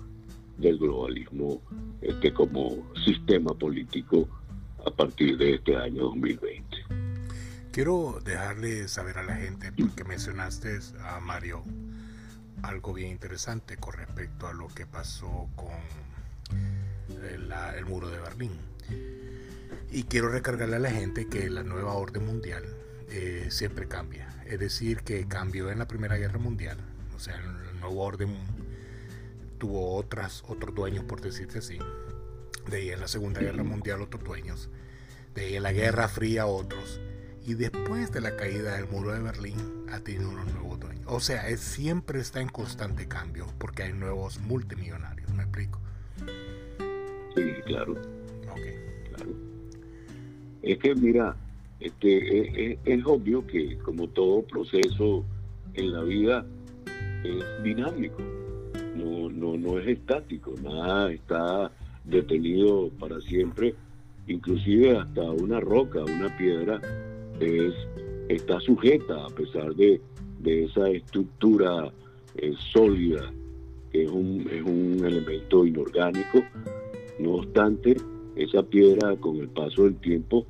del 0.59 0.79
globalismo 0.79 1.63
este, 2.03 2.33
como 2.33 2.87
sistema 3.05 3.55
político 3.55 4.29
a 4.85 4.91
partir 4.91 5.39
de 5.39 5.55
este 5.55 5.77
año 5.77 6.05
2020. 6.05 6.65
Quiero 7.73 8.19
dejarle 8.25 8.89
saber 8.89 9.19
a 9.19 9.23
la 9.23 9.37
gente, 9.37 9.73
porque 9.73 10.05
mencionaste 10.05 10.79
a 11.05 11.21
Mario 11.21 11.63
algo 12.63 12.93
bien 12.93 13.13
interesante 13.13 13.77
con 13.77 13.95
respecto 13.95 14.49
a 14.49 14.53
lo 14.53 14.69
que 14.69 14.85
pasó 14.85 15.49
con 15.55 15.69
el, 17.09 17.85
muro 17.87 18.09
de 18.11 18.19
Berlín. 18.19 18.53
Y 19.91 20.05
quiero 20.05 20.29
recargarle 20.29 20.77
a 20.77 20.81
la 20.81 20.91
gente 20.91 21.29
que 21.29 21.49
la 21.49 21.63
nueva 21.63 21.95
orden 21.95 22.27
mundial 22.27 22.65
eh, 23.11 23.47
siempre 23.51 23.89
cambia. 23.89 24.29
Es 24.47 24.59
decir, 24.59 25.03
que 25.03 25.27
cambió 25.27 25.71
en 25.71 25.79
la 25.79 25.89
Primera 25.89 26.17
Guerra 26.17 26.39
Mundial. 26.39 26.79
O 27.17 27.19
sea, 27.19 27.37
el 27.37 27.81
nuevo 27.81 28.03
orden 28.03 28.37
tuvo 29.59 29.97
otras, 29.97 30.45
otros 30.47 30.75
dueños, 30.75 31.05
por 31.05 31.21
decirte 31.21 31.59
así. 31.59 31.79
De 32.71 32.77
ahí 32.77 32.91
en 32.91 33.01
la 33.01 33.09
Segunda 33.09 33.41
Guerra 33.41 33.65
Mundial 33.65 34.03
otros 34.03 34.23
dueños. 34.25 34.69
De 35.35 35.47
ahí 35.47 35.57
en 35.57 35.63
la 35.63 35.73
Guerra 35.73 36.09
Fría 36.09 36.47
otros. 36.47 37.01
Y 37.45 37.55
después 37.55 38.13
de 38.13 38.21
la 38.21 38.37
caída 38.37 38.77
del 38.77 38.89
muro 38.89 39.13
de 39.13 39.21
Berlín 39.21 39.87
ha 39.91 40.01
tenido 40.01 40.29
unos 40.29 40.53
nuevos 40.53 40.79
dueños. 40.79 41.05
O 41.07 41.21
sea, 41.21 41.49
es, 41.49 41.61
siempre 41.61 42.21
está 42.21 42.41
en 42.41 42.49
constante 42.49 43.09
cambio 43.09 43.47
porque 43.59 43.85
hay 43.85 43.95
nuevos 43.95 44.39
multimillonarios. 44.41 45.33
¿Me 45.33 45.45
explico? 45.45 45.81
Sí, 47.35 47.43
claro. 47.67 47.95
Claro. 49.15 49.33
Es 50.63 50.79
que 50.79 50.95
mira, 50.95 51.37
este, 51.81 52.79
es, 52.85 53.07
obvio 53.07 53.47
que 53.47 53.79
como 53.79 54.09
todo 54.09 54.43
proceso 54.43 55.25
en 55.75 55.93
la 55.93 56.03
vida 56.03 56.45
es 57.23 57.63
dinámico, 57.63 58.21
no, 58.97 59.31
no, 59.31 59.57
no 59.57 59.79
es 59.79 59.87
estático, 59.87 60.55
nada 60.63 61.13
está 61.13 61.71
detenido 62.05 62.91
para 62.99 63.21
siempre, 63.21 63.75
inclusive 64.27 64.97
hasta 64.97 65.23
una 65.23 65.61
roca, 65.61 66.03
una 66.03 66.37
piedra, 66.37 66.81
es, 67.39 67.75
está 68.29 68.59
sujeta 68.61 69.27
a 69.27 69.29
pesar 69.29 69.75
de, 69.75 70.01
esa 70.45 70.89
estructura 70.91 71.93
eh, 72.37 72.55
sólida, 72.73 73.31
que 73.93 74.05
es 74.05 74.11
un, 74.11 74.49
es 74.51 74.63
un 74.63 75.05
elemento 75.05 75.67
inorgánico, 75.67 76.43
no 77.19 77.35
obstante, 77.35 77.97
esa 78.37 78.63
piedra 78.63 79.17
con 79.17 79.37
el 79.37 79.49
paso 79.49 79.85
del 79.85 79.97
tiempo 79.97 80.47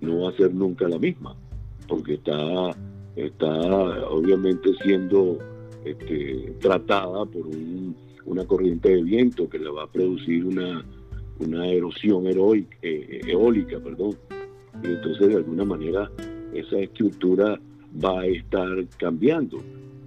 no 0.00 0.22
va 0.22 0.30
a 0.30 0.36
ser 0.36 0.54
nunca 0.54 0.88
la 0.88 0.98
misma, 0.98 1.36
porque 1.88 2.14
está, 2.14 2.76
está 3.16 3.50
obviamente 4.08 4.70
siendo 4.82 5.38
este, 5.84 6.54
tratada 6.60 7.24
por 7.26 7.46
una 8.24 8.44
corriente 8.44 8.90
de 8.90 9.02
viento 9.02 9.48
que 9.48 9.58
le 9.58 9.70
va 9.70 9.84
a 9.84 9.90
producir 9.90 10.44
una, 10.44 10.84
una 11.40 11.66
erosión 11.66 12.26
heroica, 12.26 12.76
eh, 12.82 13.20
eólica, 13.26 13.80
perdón. 13.80 14.16
Y 14.82 14.86
entonces 14.86 15.28
de 15.28 15.36
alguna 15.36 15.64
manera 15.64 16.10
esa 16.54 16.78
estructura 16.78 17.60
va 18.02 18.20
a 18.20 18.26
estar 18.26 18.68
cambiando. 18.98 19.58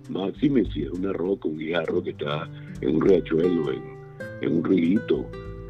Máxime 0.09 0.65
si 0.71 0.83
es 0.83 0.91
una 0.91 1.11
roca, 1.13 1.47
un 1.47 1.57
guijarro 1.57 2.03
que 2.03 2.11
está 2.11 2.49
en 2.81 2.95
un 2.95 3.01
riachuelo, 3.01 3.71
en, 4.41 4.55
un 4.57 4.63
río, 4.63 5.25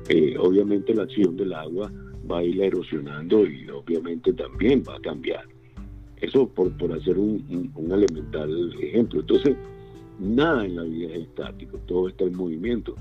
eh, 0.10 0.36
obviamente 0.38 0.94
la 0.94 1.04
acción 1.04 1.36
del 1.36 1.54
agua 1.54 1.92
va 2.30 2.40
a 2.40 2.44
ir 2.44 2.62
erosionando 2.62 3.46
y 3.46 3.68
obviamente 3.70 4.34
también 4.34 4.84
va 4.88 4.96
a 4.96 5.02
cambiar. 5.02 5.44
Eso 6.22 6.48
por, 6.48 6.72
por 6.78 6.94
hacer 6.94 7.18
un, 7.18 7.72
elemental 7.92 8.74
ejemplo. 8.82 9.20
Entonces, 9.20 9.56
nada 10.20 10.66
en 10.66 10.76
la 10.76 10.84
vida 10.84 11.14
es 11.14 11.22
estático, 11.24 11.78
todo 11.86 12.10
está 12.10 12.24
en 12.24 12.36
movimiento. 12.36 12.96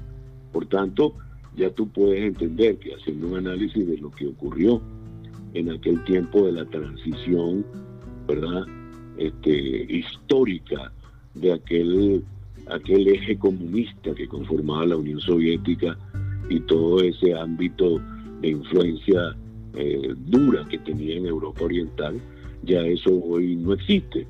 Por 0.53 0.67
tanto, 0.67 1.15
ya 1.57 1.71
tú 1.71 1.89
puedes 1.89 2.23
entender 2.23 2.77
que 2.79 2.95
haciendo 2.95 3.29
un 3.29 3.37
análisis 3.37 3.87
de 3.87 3.99
lo 3.99 4.11
que 4.11 4.27
ocurrió 4.27 4.81
en 5.53 5.71
aquel 5.71 6.03
tiempo 6.05 6.47
de 6.47 6.53
la 6.53 6.65
transición, 6.65 7.65
¿verdad? 8.27 8.65
Este, 9.17 9.53
histórica 9.95 10.93
de 11.35 11.53
aquel, 11.53 12.25
aquel 12.67 13.09
eje 13.09 13.39
comunista 13.39 14.15
que 14.15 14.27
conformaba 14.27 14.87
la 14.87 14.97
Unión 14.97 15.21
Soviética 15.21 15.97
y 16.49 16.61
todo 16.61 17.01
ese 17.01 17.35
ámbito 17.35 18.01
de 18.41 18.49
influencia 18.49 19.37
eh, 19.75 20.15
dura 20.27 20.67
que 20.69 20.79
tenía 20.79 21.17
en 21.17 21.27
Europa 21.27 21.65
Oriental, 21.65 22.21
ya 22.63 22.81
eso 22.87 23.11
hoy 23.11 23.57
no 23.57 23.73
existe. 23.73 24.27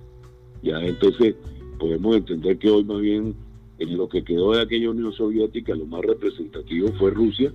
Ya 0.62 0.80
entonces 0.80 1.34
podemos 1.78 2.16
entender 2.16 2.58
que 2.58 2.70
hoy 2.70 2.84
más 2.84 3.00
bien 3.00 3.34
en 3.78 3.96
lo 3.96 4.08
que 4.08 4.24
quedó 4.24 4.52
de 4.52 4.62
aquella 4.62 4.90
Unión 4.90 5.12
Soviética 5.12 5.74
lo 5.74 5.86
más 5.86 6.02
representativo 6.02 6.88
fue 6.98 7.10
Rusia 7.10 7.52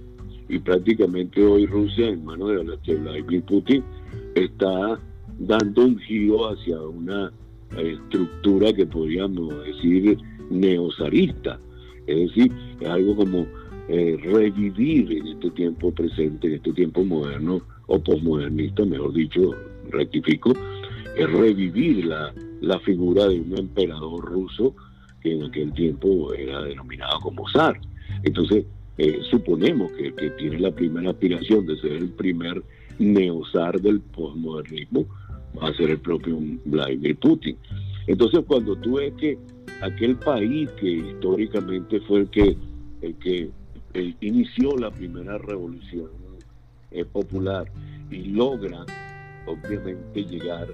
y 0.49 0.59
prácticamente 0.59 1.43
hoy 1.43 1.65
Rusia 1.65 2.09
en 2.09 2.25
manos 2.25 2.49
de 2.85 2.95
Vladimir 2.95 3.43
Putin 3.43 3.83
está 4.35 4.99
dando 5.39 5.85
un 5.85 5.97
giro 5.99 6.49
hacia 6.49 6.81
una 6.81 7.31
estructura 7.77 8.73
que 8.73 8.85
podríamos 8.85 9.63
decir 9.63 10.17
neozarista. 10.49 11.59
Es 12.07 12.27
decir, 12.27 12.51
es 12.79 12.89
algo 12.89 13.15
como 13.15 13.45
eh, 13.89 14.17
revivir 14.21 15.11
en 15.11 15.27
este 15.27 15.49
tiempo 15.51 15.91
presente, 15.91 16.47
en 16.47 16.53
este 16.53 16.73
tiempo 16.73 17.03
moderno 17.03 17.59
o 17.87 17.99
posmodernista, 17.99 18.85
mejor 18.85 19.13
dicho, 19.13 19.55
rectifico, 19.89 20.53
es 21.17 21.31
revivir 21.31 22.05
la, 22.05 22.31
la 22.61 22.79
figura 22.81 23.27
de 23.27 23.41
un 23.41 23.57
emperador 23.57 24.23
ruso 24.25 24.75
que 25.21 25.33
en 25.33 25.43
aquel 25.43 25.73
tiempo 25.73 26.31
era 26.35 26.61
denominado 26.61 27.19
como 27.19 27.49
zar. 27.49 27.81
Entonces, 28.23 28.65
eh, 28.99 29.19
suponemos 29.29 29.91
que, 29.93 30.13
que 30.13 30.29
tiene 30.31 30.59
la 30.59 30.71
primera 30.71 31.09
aspiración 31.09 31.65
de 31.65 31.77
ser 31.79 31.93
el 31.93 32.09
primer 32.09 32.61
neozar 32.99 33.81
del 33.81 34.01
posmodernismo, 34.01 35.07
va 35.59 35.69
a 35.69 35.73
ser 35.73 35.89
el 35.89 35.99
propio 35.99 36.37
Vladimir 36.65 37.15
Putin. 37.17 37.57
Entonces, 38.05 38.41
cuando 38.45 38.75
tú 38.75 38.97
ves 38.97 39.13
que 39.15 39.37
aquel 39.81 40.15
país 40.17 40.69
que 40.79 40.91
históricamente 40.91 41.99
fue 42.01 42.19
el 42.19 42.29
que, 42.29 42.55
el 43.01 43.15
que 43.15 43.49
inició 43.93 44.77
la 44.77 44.91
primera 44.91 45.37
revolución 45.37 46.09
eh, 46.91 47.05
popular 47.05 47.71
y 48.09 48.25
logra 48.25 48.85
obviamente 49.45 50.23
llegar 50.25 50.67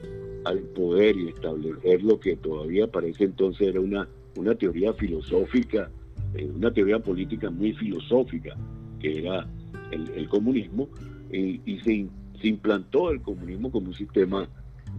al 0.45 0.60
poder 0.60 1.15
y 1.17 1.30
establecer 1.30 2.04
lo 2.04 2.19
que 2.19 2.36
todavía 2.36 2.88
parece 2.88 3.25
entonces 3.25 3.69
era 3.69 3.80
una, 3.80 4.08
una 4.36 4.56
teoría 4.56 4.93
filosófica, 4.93 5.89
eh, 6.34 6.49
una 6.54 6.71
teoría 6.71 6.99
política 6.99 7.49
muy 7.49 7.73
filosófica, 7.73 8.56
que 8.99 9.19
era 9.19 9.47
el, 9.91 10.28
comunismo, 10.30 10.89
y 11.32 11.80
se, 11.84 12.08
se 12.41 12.47
implantó 12.47 13.12
el 13.12 13.21
comunismo 13.21 13.71
como 13.71 13.88
un 13.88 13.93
sistema 13.93 14.47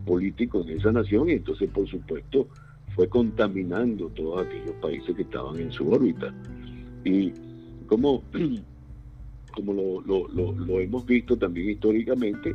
político 0.07 0.63
en 0.63 0.79
esa 0.79 0.93
nación 0.93 1.29
y 1.29 1.33
entonces 1.33 1.69
por 1.71 1.87
supuesto 1.89 2.49
fue 2.95 3.09
contaminando 3.09 4.09
todos 4.11 4.47
aquellos 4.47 4.75
países 4.81 5.15
que 5.15 5.23
estaban 5.23 5.59
en 5.59 5.71
su 5.71 5.91
órbita. 5.91 6.33
Y 7.05 7.33
como, 7.87 8.23
como 9.55 9.73
lo, 9.73 10.81
hemos 10.81 11.07
visto 11.07 11.37
también 11.37 11.71
históricamente, 11.71 12.55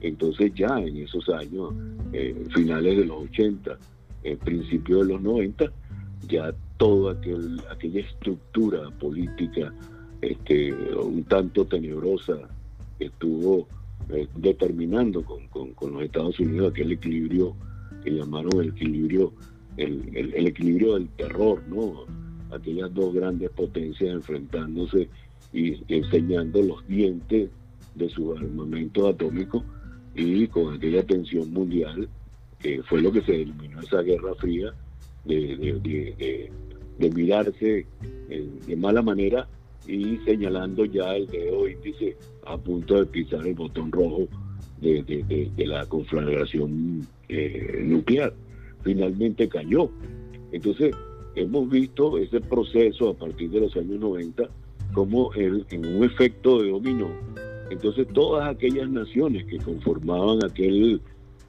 entonces 0.00 0.52
ya 0.54 0.78
en 0.80 0.96
esos 0.98 1.28
años, 1.28 1.74
eh, 2.12 2.34
finales 2.54 2.96
de 2.96 3.04
los 3.04 3.24
80, 3.24 3.78
eh, 4.24 4.36
principios 4.36 5.06
de 5.06 5.12
los 5.14 5.22
90, 5.22 5.72
ya 6.28 6.54
toda 6.76 7.12
aquel, 7.12 7.60
aquella 7.70 8.00
estructura 8.00 8.90
política 8.98 9.72
este, 10.22 10.72
un 10.72 11.24
tanto 11.24 11.64
tenebrosa 11.64 12.34
estuvo 12.98 13.66
eh, 14.10 14.28
determinando 14.36 15.24
con, 15.24 15.46
con, 15.74 15.92
los 15.92 16.02
Estados 16.02 16.38
Unidos 16.40 16.72
aquel 16.72 16.92
equilibrio 16.92 17.54
que 18.04 18.10
llamaron 18.10 18.60
el 18.60 18.68
equilibrio, 18.70 19.32
el, 19.76 20.10
el 20.14 20.46
equilibrio 20.46 20.94
del 20.94 21.08
terror, 21.10 21.62
¿no? 21.68 22.04
Aquellas 22.52 22.92
dos 22.94 23.14
grandes 23.14 23.50
potencias 23.50 24.14
enfrentándose 24.14 25.08
y 25.52 25.82
enseñando 25.88 26.62
los 26.62 26.86
dientes 26.86 27.50
de 27.94 28.08
su 28.08 28.32
armamento 28.32 29.08
atómico 29.08 29.64
y 30.14 30.46
con 30.48 30.74
aquella 30.74 31.04
tensión 31.04 31.52
mundial 31.52 32.08
que 32.58 32.82
fue 32.82 33.00
lo 33.00 33.10
que 33.10 33.22
se 33.22 33.32
denominó 33.32 33.80
esa 33.80 34.02
guerra 34.02 34.34
fría 34.34 34.72
de, 35.24 36.50
mirarse 37.14 37.86
de 38.28 38.76
mala 38.76 39.02
manera 39.02 39.48
y 39.86 40.18
señalando 40.18 40.84
ya 40.84 41.16
el 41.16 41.26
dedo 41.26 41.68
índice 41.68 42.16
a 42.46 42.56
punto 42.56 42.96
de 42.96 43.06
pisar 43.06 43.46
el 43.46 43.54
botón 43.54 43.90
rojo 43.90 44.28
de, 44.80 45.50
la 45.58 45.86
conflagración 45.86 47.06
eh, 47.28 47.80
nuclear. 47.82 48.32
Finalmente 48.82 49.48
cayó. 49.48 49.90
Entonces, 50.52 50.94
hemos 51.34 51.68
visto 51.68 52.18
ese 52.18 52.40
proceso 52.40 53.10
a 53.10 53.14
partir 53.14 53.50
de 53.50 53.60
los 53.60 53.76
años 53.76 54.00
90 54.00 54.44
como 54.92 55.32
en 55.34 55.86
un 55.86 56.04
efecto 56.04 56.60
de 56.60 56.70
dominó, 56.70 57.10
entonces 57.70 58.06
todas 58.12 58.48
aquellas 58.48 58.90
naciones 58.90 59.46
que 59.46 59.58
conformaban 59.58 60.44
aquel, 60.44 61.00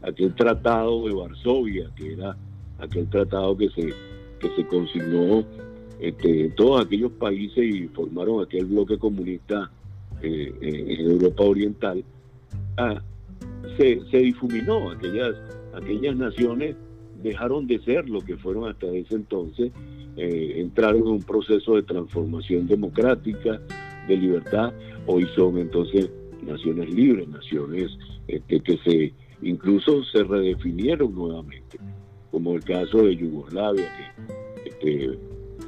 aquel 0.04 0.36
tratado 0.36 1.08
de 1.08 1.14
Varsovia, 1.16 1.90
que 1.96 2.14
era 2.14 2.38
aquel 2.78 3.10
tratado 3.10 3.58
que 3.58 3.70
se, 3.70 3.94
que 4.40 4.56
se 4.56 4.68
consignó 4.68 5.44
este, 6.00 6.50
todos 6.56 6.86
aquellos 6.86 7.12
países 7.14 7.58
y 7.58 7.88
formaron 7.88 8.44
aquel 8.44 8.66
bloque 8.66 8.98
comunista 8.98 9.72
eh, 10.22 10.54
en 10.62 11.12
Europa 11.12 11.44
Oriental, 11.44 12.04
ah, 12.78 13.02
se, 13.78 14.02
se 14.12 14.18
difuminó, 14.18 14.92
aquellas, 14.92 15.36
aquellas 15.74 16.16
naciones 16.16 16.76
dejaron 17.22 17.68
de 17.68 17.80
ser 17.80 18.10
lo 18.10 18.22
que 18.22 18.38
fueron 18.38 18.70
hasta 18.70 18.88
ese 18.88 19.16
entonces, 19.16 19.72
eh, 20.18 20.54
entraron 20.58 21.02
en 21.02 21.08
un 21.08 21.24
proceso 21.24 21.76
de 21.76 21.84
transformación 21.84 22.68
democrática, 22.68 23.62
de 24.08 24.18
libertad, 24.18 24.74
hoy 25.06 25.28
son 25.36 25.58
entonces 25.58 26.10
naciones 26.46 26.94
libres, 26.94 27.28
naciones 27.28 27.92
este, 28.28 28.60
que 28.60 28.78
se 28.78 29.14
incluso 29.42 30.04
se 30.06 30.24
redefinieron 30.24 31.14
nuevamente, 31.14 31.80
como 32.32 32.56
el 32.56 32.64
caso 32.64 33.04
de 33.04 33.16
Yugoslavia, 33.16 33.86
que 34.64 34.70
este, 34.70 35.20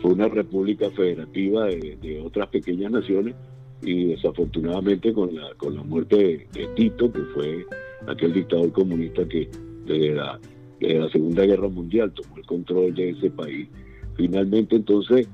fue 0.01 0.13
una 0.13 0.27
república 0.27 0.89
federativa 0.91 1.65
de, 1.65 2.21
otras 2.23 2.47
pequeñas 2.49 2.91
naciones 2.91 3.35
y 3.81 4.05
desafortunadamente 4.07 5.13
con 5.13 5.33
la, 5.35 5.53
con 5.55 5.75
la 5.75 5.83
muerte 5.83 6.47
de 6.51 6.67
Tito, 6.75 7.11
que 7.11 7.21
fue 7.33 7.65
aquel 8.07 8.33
dictador 8.33 8.71
comunista 8.71 9.27
que 9.27 9.49
desde 9.85 10.15
la 10.15 10.39
la 10.83 11.09
Segunda 11.09 11.45
Guerra 11.45 11.67
Mundial 11.69 12.11
tomó 12.11 12.37
el 12.37 12.45
control 12.45 12.93
de 12.93 13.11
ese 13.11 13.29
país. 13.29 13.67
Finalmente 14.15 14.75
entonces 14.75 15.27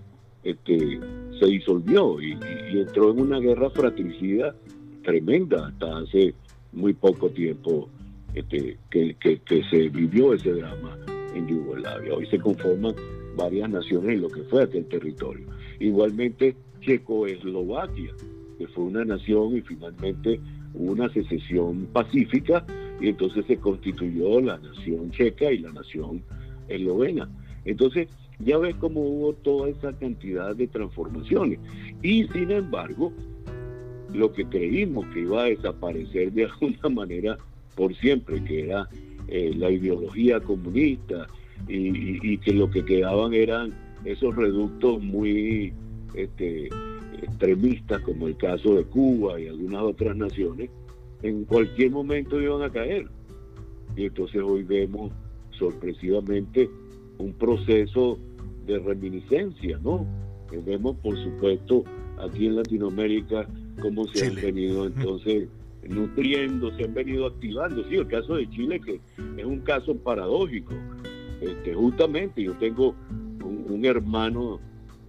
este, 0.43 0.99
se 1.39 1.45
disolvió 1.45 2.21
y, 2.21 2.37
entró 2.71 3.11
en 3.11 3.21
una 3.21 3.39
guerra 3.39 3.69
fratricida 3.71 4.55
tremenda 5.03 5.67
hasta 5.67 5.99
hace 5.99 6.33
muy 6.71 6.93
poco 6.93 7.29
tiempo 7.29 7.89
este, 8.35 8.77
que, 8.89 9.17
se 9.69 9.89
vivió 9.89 10.33
ese 10.33 10.51
drama 10.51 10.97
en 11.33 11.47
Yugoslavia. 11.47 12.13
Hoy 12.13 12.25
se 12.27 12.39
conforman 12.39 12.93
varias 13.35 13.69
naciones 13.69 14.15
en 14.15 14.21
lo 14.21 14.29
que 14.29 14.43
fue 14.43 14.63
aquel 14.63 14.85
territorio. 14.85 15.45
Igualmente 15.79 16.55
Checoslovaquia, 16.81 18.13
que 18.57 18.67
fue 18.67 18.85
una 18.85 19.03
nación 19.03 19.57
y 19.57 19.61
finalmente 19.61 20.39
hubo 20.73 20.91
una 20.91 21.09
secesión 21.09 21.87
pacífica 21.91 22.65
y 22.99 23.09
entonces 23.09 23.45
se 23.45 23.57
constituyó 23.57 24.41
la 24.41 24.57
nación 24.57 25.11
checa 25.11 25.51
y 25.51 25.59
la 25.59 25.71
nación 25.71 26.23
eslovena. 26.67 27.29
Entonces, 27.65 28.07
ya 28.39 28.57
ves 28.57 28.75
cómo 28.75 29.01
hubo 29.01 29.33
toda 29.33 29.69
esa 29.69 29.93
cantidad 29.93 30.55
de 30.55 30.67
transformaciones. 30.67 31.59
Y 32.01 32.25
sin 32.27 32.51
embargo, 32.51 33.11
lo 34.13 34.31
que 34.31 34.45
creímos 34.45 35.05
que 35.07 35.21
iba 35.21 35.43
a 35.43 35.45
desaparecer 35.45 36.31
de 36.31 36.45
alguna 36.61 36.89
manera 36.89 37.37
por 37.75 37.95
siempre, 37.95 38.43
que 38.43 38.65
era 38.65 38.87
eh, 39.27 39.53
la 39.55 39.69
ideología 39.69 40.39
comunista 40.39 41.27
y, 41.67 42.37
que 42.39 42.53
lo 42.53 42.69
que 42.69 42.83
quedaban 42.83 43.33
eran 43.33 43.73
esos 44.05 44.35
reductos 44.35 45.01
muy 45.03 45.73
este, 46.13 46.69
extremistas, 47.21 48.01
como 48.01 48.27
el 48.27 48.37
caso 48.37 48.75
de 48.75 48.83
Cuba 48.85 49.39
y 49.39 49.47
algunas 49.47 49.83
otras 49.83 50.15
naciones, 50.15 50.69
en 51.23 51.45
cualquier 51.45 51.91
momento 51.91 52.41
iban 52.41 52.63
a 52.63 52.69
caer. 52.69 53.07
Y 53.95 54.05
entonces 54.05 54.41
hoy 54.41 54.63
vemos 54.63 55.11
sorpresivamente 55.57 56.69
un 57.17 57.33
proceso 57.33 58.17
de 58.65 58.79
reminiscencia, 58.79 59.79
¿no? 59.83 60.05
vemos, 60.65 60.95
por 60.97 61.15
supuesto, 61.23 61.83
aquí 62.17 62.47
en 62.47 62.55
Latinoamérica 62.55 63.47
cómo 63.81 64.07
se 64.07 64.27
han 64.27 64.35
venido 64.35 64.85
entonces 64.87 65.47
nutriendo, 65.87 66.75
se 66.75 66.85
han 66.85 66.93
venido 66.93 67.27
activando. 67.27 67.83
Sí, 67.89 67.95
el 67.95 68.07
caso 68.07 68.35
de 68.35 68.49
Chile, 68.49 68.79
que 68.79 68.99
es 69.37 69.45
un 69.45 69.59
caso 69.59 69.95
paradójico. 69.95 70.73
Este, 71.41 71.73
justamente 71.73 72.43
yo 72.43 72.53
tengo 72.55 72.95
un, 73.43 73.85
hermano 73.85 74.59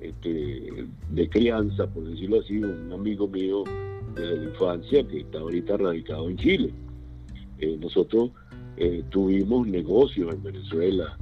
este, 0.00 0.86
de 1.10 1.28
crianza, 1.28 1.88
por 1.88 2.04
decirlo 2.04 2.40
así, 2.40 2.58
un 2.58 2.92
amigo 2.92 3.26
mío 3.26 3.64
desde 4.14 4.36
la 4.36 4.44
infancia 4.44 5.06
que 5.06 5.20
está 5.20 5.38
ahorita 5.38 5.76
radicado 5.76 6.28
en 6.28 6.36
Chile. 6.36 6.74
Eh, 7.58 7.76
nosotros 7.80 8.30
eh, 8.76 9.02
tuvimos 9.10 9.66
negocios 9.66 10.32
en 10.32 10.42
Venezuela 10.42 11.16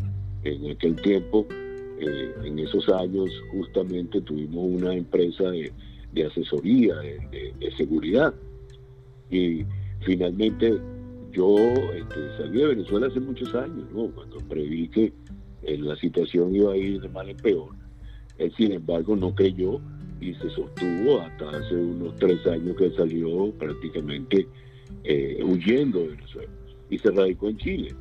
en 0.44 0.70
aquel 0.70 0.96
tiempo, 0.96 1.46
eh, 2.00 2.32
en 2.44 2.58
esos 2.60 2.88
años 2.90 3.28
justamente 3.50 4.20
tuvimos 4.20 4.64
una 4.66 4.94
empresa 4.94 5.50
de, 5.50 5.72
asesoría, 6.24 6.96
de, 6.96 7.72
seguridad. 7.76 8.32
Y 9.30 9.64
finalmente 10.00 10.78
yo 11.32 11.56
este, 11.58 12.36
salí 12.36 12.60
de 12.60 12.66
Venezuela 12.68 13.08
hace 13.08 13.20
muchos 13.20 13.54
años, 13.54 13.84
cuando 14.14 14.38
preví 14.48 14.88
que 14.88 15.12
la 15.62 15.96
situación 15.96 16.54
iba 16.54 16.72
a 16.72 16.76
ir 16.76 17.00
de 17.00 17.08
mal 17.08 17.28
en 17.28 17.36
peor. 17.36 17.70
Él, 18.38 18.52
sin 18.56 18.72
embargo, 18.72 19.16
no 19.16 19.34
creyó 19.34 19.80
y 20.20 20.34
se 20.34 20.50
sostuvo 20.50 21.20
hasta 21.20 21.50
hace 21.50 21.74
unos 21.74 22.14
tres 22.16 22.44
años 22.46 22.76
que 22.76 22.90
salió 22.90 23.50
prácticamente 23.52 24.48
eh, 25.04 25.40
huyendo 25.42 26.00
de 26.00 26.08
Venezuela 26.08 26.52
y 26.90 26.98
se 26.98 27.10
radicó 27.10 27.48
en 27.48 27.56
Chile. 27.58 27.94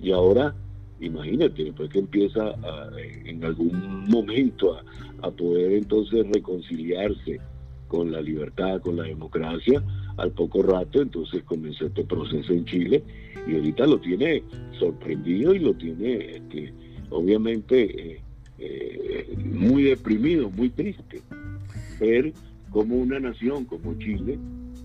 Y 0.00 0.10
ahora, 0.12 0.54
imagínate, 1.00 1.64
después 1.64 1.90
que 1.90 2.00
empieza 2.00 2.54
en 3.24 3.44
algún 3.44 4.04
momento 4.08 4.76
a, 5.22 5.30
poder 5.30 5.72
entonces 5.72 6.26
reconciliarse 6.34 7.40
con 7.88 8.12
la 8.12 8.20
libertad, 8.20 8.80
con 8.82 8.96
la 8.96 9.04
democracia, 9.04 9.82
al 10.18 10.32
poco 10.32 10.62
rato 10.62 11.00
entonces 11.00 11.42
comenzó 11.44 11.86
este 11.86 12.04
proceso 12.04 12.52
en 12.52 12.64
Chile 12.66 13.02
y 13.46 13.54
ahorita 13.54 13.86
lo 13.86 13.98
tiene 14.00 14.42
sorprendido 14.78 15.54
y 15.54 15.60
lo 15.60 15.72
tiene 15.74 16.36
este, 16.36 16.72
obviamente 17.10 18.12
eh, 18.12 18.20
eh, 18.58 19.36
muy 19.44 19.84
deprimido, 19.84 20.50
muy 20.50 20.68
triste 20.68 21.22
ver 21.98 22.32
como 22.70 22.96
una 22.96 23.20
nación 23.20 23.64
como 23.64 23.94
Chile, 23.94 24.38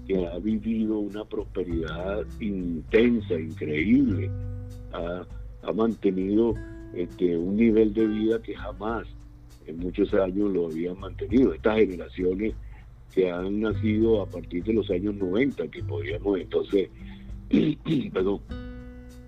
que 0.07 0.25
ha 0.25 0.37
vivido 0.39 0.99
una 0.99 1.23
prosperidad 1.25 2.25
intensa, 2.39 3.39
increíble, 3.39 4.29
ha, 4.93 5.25
mantenido 5.73 6.55
este, 6.95 7.37
un 7.37 7.57
nivel 7.57 7.93
de 7.93 8.07
vida 8.07 8.41
que 8.41 8.55
jamás 8.55 9.07
en 9.67 9.77
muchos 9.77 10.13
años 10.13 10.51
lo 10.51 10.67
habían 10.67 10.99
mantenido. 10.99 11.53
Estas 11.53 11.77
generaciones 11.77 12.55
que 13.13 13.31
han 13.31 13.61
nacido 13.61 14.21
a 14.21 14.25
partir 14.25 14.63
de 14.63 14.73
los 14.73 14.89
años 14.89 15.15
90, 15.15 15.67
que 15.67 15.83
podríamos 15.83 16.39
entonces 16.39 16.89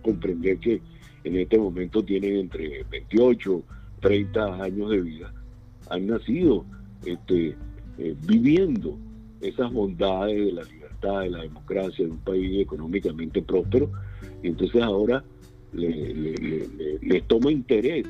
comprender 0.03 0.57
que 0.59 0.81
en 1.23 1.35
este 1.37 1.57
momento 1.57 2.03
tienen 2.03 2.37
entre 2.37 2.83
28, 2.89 3.63
30 4.01 4.63
años 4.63 4.89
de 4.89 5.01
vida, 5.01 5.33
han 5.89 6.07
nacido 6.07 6.65
este, 7.05 7.55
eh, 8.03 8.15
viviendo 8.25 8.97
esas 9.41 9.71
bondades 9.71 10.35
de 10.35 10.51
la 10.53 10.63
libertad, 10.63 11.21
de 11.21 11.29
la 11.29 11.41
democracia, 11.43 12.03
de 12.03 12.11
un 12.11 12.17
país 12.17 12.59
económicamente 12.59 13.41
próspero, 13.43 13.91
entonces 14.41 14.81
ahora 14.81 15.23
les 15.73 17.23
toma 17.27 17.51
interés 17.51 18.05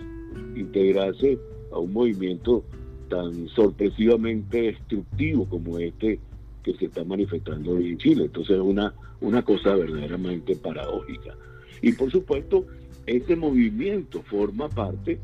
integrarse 0.56 1.38
a 1.72 1.78
un 1.78 1.92
movimiento 1.94 2.64
tan 3.10 3.48
sorpresivamente 3.50 4.62
destructivo 4.62 5.46
como 5.46 5.78
este 5.78 6.20
que 6.64 6.74
se 6.76 6.86
está 6.86 7.04
manifestando 7.04 7.72
hoy 7.72 7.90
en 7.90 7.98
Chile. 7.98 8.26
Entonces 8.26 8.56
es 8.56 8.62
una, 8.62 8.94
una 9.20 9.44
cosa 9.44 9.76
verdaderamente 9.76 10.56
paradójica. 10.56 11.36
Y 11.82 11.92
por 11.92 12.10
supuesto, 12.12 12.66
ese 13.06 13.36
movimiento 13.36 14.22
forma 14.24 14.70
parte 14.70 15.20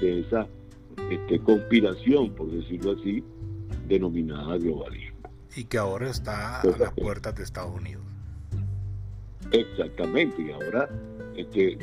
de 0.00 0.20
esa 0.20 0.46
este, 1.10 1.38
conspiración, 1.38 2.30
por 2.32 2.50
decirlo 2.50 2.92
así, 2.92 3.24
denominada 3.92 4.56
globalismo. 4.58 5.18
Y 5.54 5.64
que 5.64 5.78
ahora 5.78 6.10
está 6.10 6.60
a 6.60 6.78
las 6.78 6.92
puertas 6.94 7.34
de 7.34 7.44
Estados 7.44 7.74
Unidos. 7.74 8.02
Exactamente, 9.50 10.42
y 10.42 10.50
ahora 10.50 10.88
este, 11.36 11.76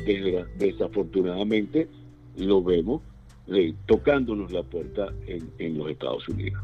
desafortunadamente 0.58 1.88
lo 2.36 2.62
vemos 2.62 3.02
eh, 3.46 3.74
tocándonos 3.86 4.52
la 4.52 4.62
puerta 4.62 5.12
en, 5.26 5.78
los 5.78 5.90
Estados 5.90 6.28
Unidos. 6.28 6.62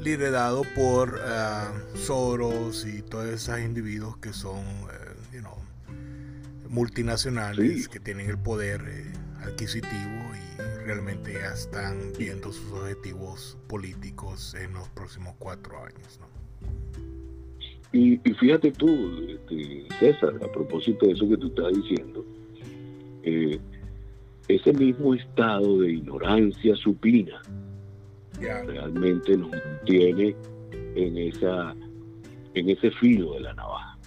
Liderado 0.00 0.62
por 0.74 1.14
uh, 1.14 1.96
Soros 1.96 2.86
y 2.86 3.02
todos 3.02 3.26
esos 3.26 3.58
individuos 3.60 4.16
que 4.18 4.32
son 4.32 4.58
uh, 4.58 6.68
multinacionales, 6.68 7.88
que 7.88 8.00
tienen 8.00 8.28
el 8.28 8.36
poder 8.36 8.82
eh, 8.86 9.12
adquisitivo 9.44 10.32
y 10.34 10.53
realmente 10.84 11.32
ya 11.32 11.52
están 11.52 12.12
viendo 12.18 12.52
sus 12.52 12.70
objetivos 12.72 13.56
políticos 13.68 14.54
en 14.54 14.74
los 14.74 14.88
próximos 14.90 15.34
cuatro 15.38 15.78
años. 15.78 16.20
Y, 17.92 18.16
fíjate 18.16 18.72
tú, 18.72 18.88
este, 19.28 19.86
César, 20.00 20.34
a 20.42 20.52
propósito 20.52 21.06
de 21.06 21.12
eso 21.12 21.28
que 21.28 21.36
tú 21.36 21.46
estás 21.46 21.72
diciendo, 21.74 22.24
eh, 23.22 23.58
ese 24.48 24.72
mismo 24.72 25.14
estado 25.14 25.78
de 25.78 25.92
ignorancia 25.92 26.76
supina 26.76 27.40
realmente 28.38 29.36
nos 29.36 29.50
mantiene 29.50 30.36
en 30.96 31.16
esa 31.16 31.74
en 32.54 32.70
ese 32.70 32.90
filo 32.92 33.34
de 33.34 33.40
la 33.40 33.54
navaja. 33.54 33.98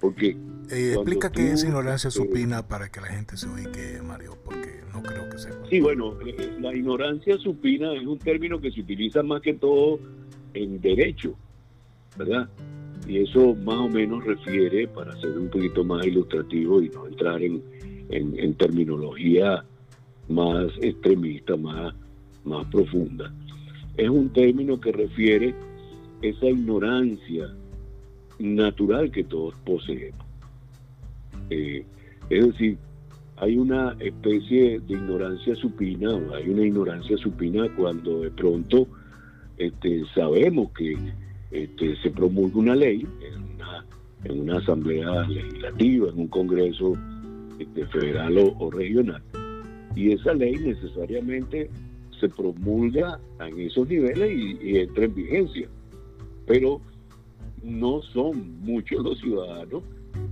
Porque 0.00 0.36
eh, 0.70 0.94
explica 0.94 1.30
qué 1.30 1.52
es 1.52 1.64
ignorancia 1.64 2.08
eh, 2.08 2.12
supina 2.12 2.66
para 2.66 2.88
que 2.88 3.00
la 3.00 3.08
gente 3.08 3.36
se 3.36 3.48
ubique, 3.48 4.00
Mario, 4.02 4.36
porque 4.44 4.80
no 4.92 5.02
creo 5.02 5.28
que 5.28 5.38
sepa. 5.38 5.66
Sí, 5.68 5.80
bueno, 5.80 6.14
eh, 6.26 6.56
la 6.60 6.74
ignorancia 6.74 7.36
supina 7.38 7.92
es 7.94 8.06
un 8.06 8.18
término 8.18 8.60
que 8.60 8.70
se 8.70 8.80
utiliza 8.80 9.22
más 9.22 9.42
que 9.42 9.54
todo 9.54 9.98
en 10.54 10.80
derecho, 10.80 11.34
¿verdad? 12.16 12.48
Y 13.06 13.18
eso 13.18 13.54
más 13.64 13.78
o 13.78 13.88
menos 13.88 14.24
refiere, 14.24 14.86
para 14.88 15.18
ser 15.20 15.38
un 15.38 15.48
poquito 15.48 15.84
más 15.84 16.06
ilustrativo 16.06 16.82
y 16.82 16.88
no 16.90 17.06
entrar 17.06 17.42
en, 17.42 17.62
en, 18.10 18.54
terminología 18.54 19.64
más 20.28 20.70
extremista, 20.80 21.56
más, 21.56 21.94
más 22.44 22.66
profunda, 22.66 23.32
es 23.96 24.08
un 24.08 24.32
término 24.32 24.80
que 24.80 24.92
refiere 24.92 25.54
esa 26.22 26.46
ignorancia 26.46 27.52
natural 28.38 29.10
que 29.10 29.24
todos 29.24 29.54
poseemos. 29.64 30.21
Eh, 31.52 31.84
es 32.30 32.46
decir, 32.46 32.78
hay 33.36 33.58
una 33.58 33.94
especie 33.98 34.80
de 34.80 34.94
ignorancia 34.94 35.54
supina, 35.56 36.10
hay 36.34 36.48
una 36.48 36.62
ignorancia 36.62 37.16
supina 37.18 37.68
cuando 37.76 38.20
de 38.20 38.30
pronto 38.30 38.86
este, 39.58 40.02
sabemos 40.14 40.70
que 40.72 40.96
este, 41.50 41.96
se 42.02 42.10
promulga 42.10 42.58
una 42.58 42.74
ley 42.74 43.06
en 43.20 43.54
una, 43.54 43.84
en 44.24 44.40
una 44.40 44.58
asamblea 44.58 45.26
legislativa, 45.28 46.08
en 46.08 46.20
un 46.20 46.28
congreso 46.28 46.94
este, 47.58 47.86
federal 47.86 48.54
o, 48.58 48.70
regional, 48.70 49.22
y 49.94 50.12
esa 50.12 50.32
ley 50.32 50.56
necesariamente 50.56 51.68
se 52.18 52.28
promulga 52.28 53.20
en 53.40 53.60
esos 53.60 53.88
niveles 53.88 54.30
y, 54.62 54.78
entra 54.78 55.04
en 55.04 55.14
vigencia. 55.14 55.68
Pero 56.46 56.80
no 57.62 58.00
son 58.02 58.60
muchos 58.60 59.04
los 59.04 59.18
ciudadanos 59.18 59.82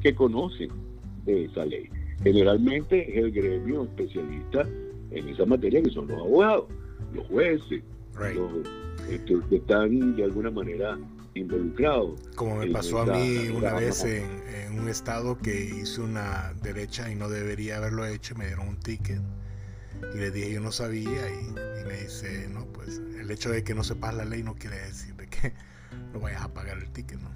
que 0.01 0.15
conocen 0.15 0.71
de 1.25 1.45
esa 1.45 1.65
ley. 1.65 1.89
Generalmente 2.23 3.11
es 3.11 3.25
el 3.25 3.33
gremio 3.33 3.85
especialista 3.85 4.67
en 5.11 5.29
esa 5.29 5.47
materia 5.47 5.83
que 5.83 5.91
son 5.91 6.07
los 6.09 6.19
abogados, 6.19 6.67
los 7.15 7.27
jueces, 7.29 7.83
los 8.35 8.53
este, 9.09 9.35
que 9.49 9.57
están 9.57 10.17
de 10.17 10.25
alguna 10.25 10.51
manera 10.51 10.99
involucrados. 11.35 12.21
Como 12.35 12.57
me 12.57 12.67
pasó 12.69 13.01
a 13.01 13.07
mí 13.07 13.49
una 13.49 13.75
vez 13.75 14.05
en, 14.05 14.79
un 14.79 14.89
estado 14.89 15.37
que 15.37 15.65
hice 15.65 16.01
una 16.01 16.55
derecha 16.63 17.11
y 17.11 17.15
no 17.15 17.29
debería 17.29 17.77
haberlo 17.79 18.07
hecho, 18.07 18.35
me 18.35 18.47
dieron 18.47 18.69
un 18.69 18.77
ticket 18.77 19.21
y 20.15 20.19
le 20.19 20.31
dije 20.31 20.53
yo 20.53 20.61
no 20.61 20.73
sabía 20.73 21.29
y, 21.29 21.53
me 21.87 22.03
dice, 22.03 22.49
no, 22.49 22.67
pues 22.67 23.01
el 23.19 23.31
hecho 23.31 23.51
de 23.51 23.65
que 23.65 23.75
no 23.75 23.83
sepas 23.83 24.15
la 24.15 24.25
ley 24.25 24.43
no 24.43 24.55
quiere 24.55 24.77
decir 24.77 25.15
de 25.17 25.27
que 25.27 25.53
no 26.13 26.21
vayas 26.21 26.43
a 26.43 26.55
pagar 26.55 26.79
el 26.79 26.91
ticket, 26.91 27.19
¿no? 27.21 27.31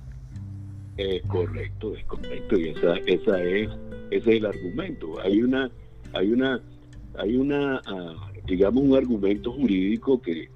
Es 0.97 1.23
correcto, 1.27 1.95
es 1.97 2.05
correcto 2.05 2.59
y 2.59 2.69
esa, 2.69 2.97
esa 2.99 3.43
es, 3.43 3.69
ese 4.11 4.31
es 4.31 4.37
el 4.39 4.47
argumento. 4.47 5.21
Hay 5.21 5.43
una, 5.43 5.71
hay 6.13 6.33
una, 6.33 6.61
hay 7.19 7.37
una, 7.37 7.81
ah, 7.87 8.33
digamos 8.47 8.85
un 8.85 8.97
argumento 8.97 9.53
jurídico 9.53 10.23
que 10.23 10.49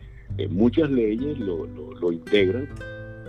muchas 0.50 0.90
leyes 0.90 1.38
lo, 1.38 1.66
lo, 1.66 2.12
integran 2.12 2.68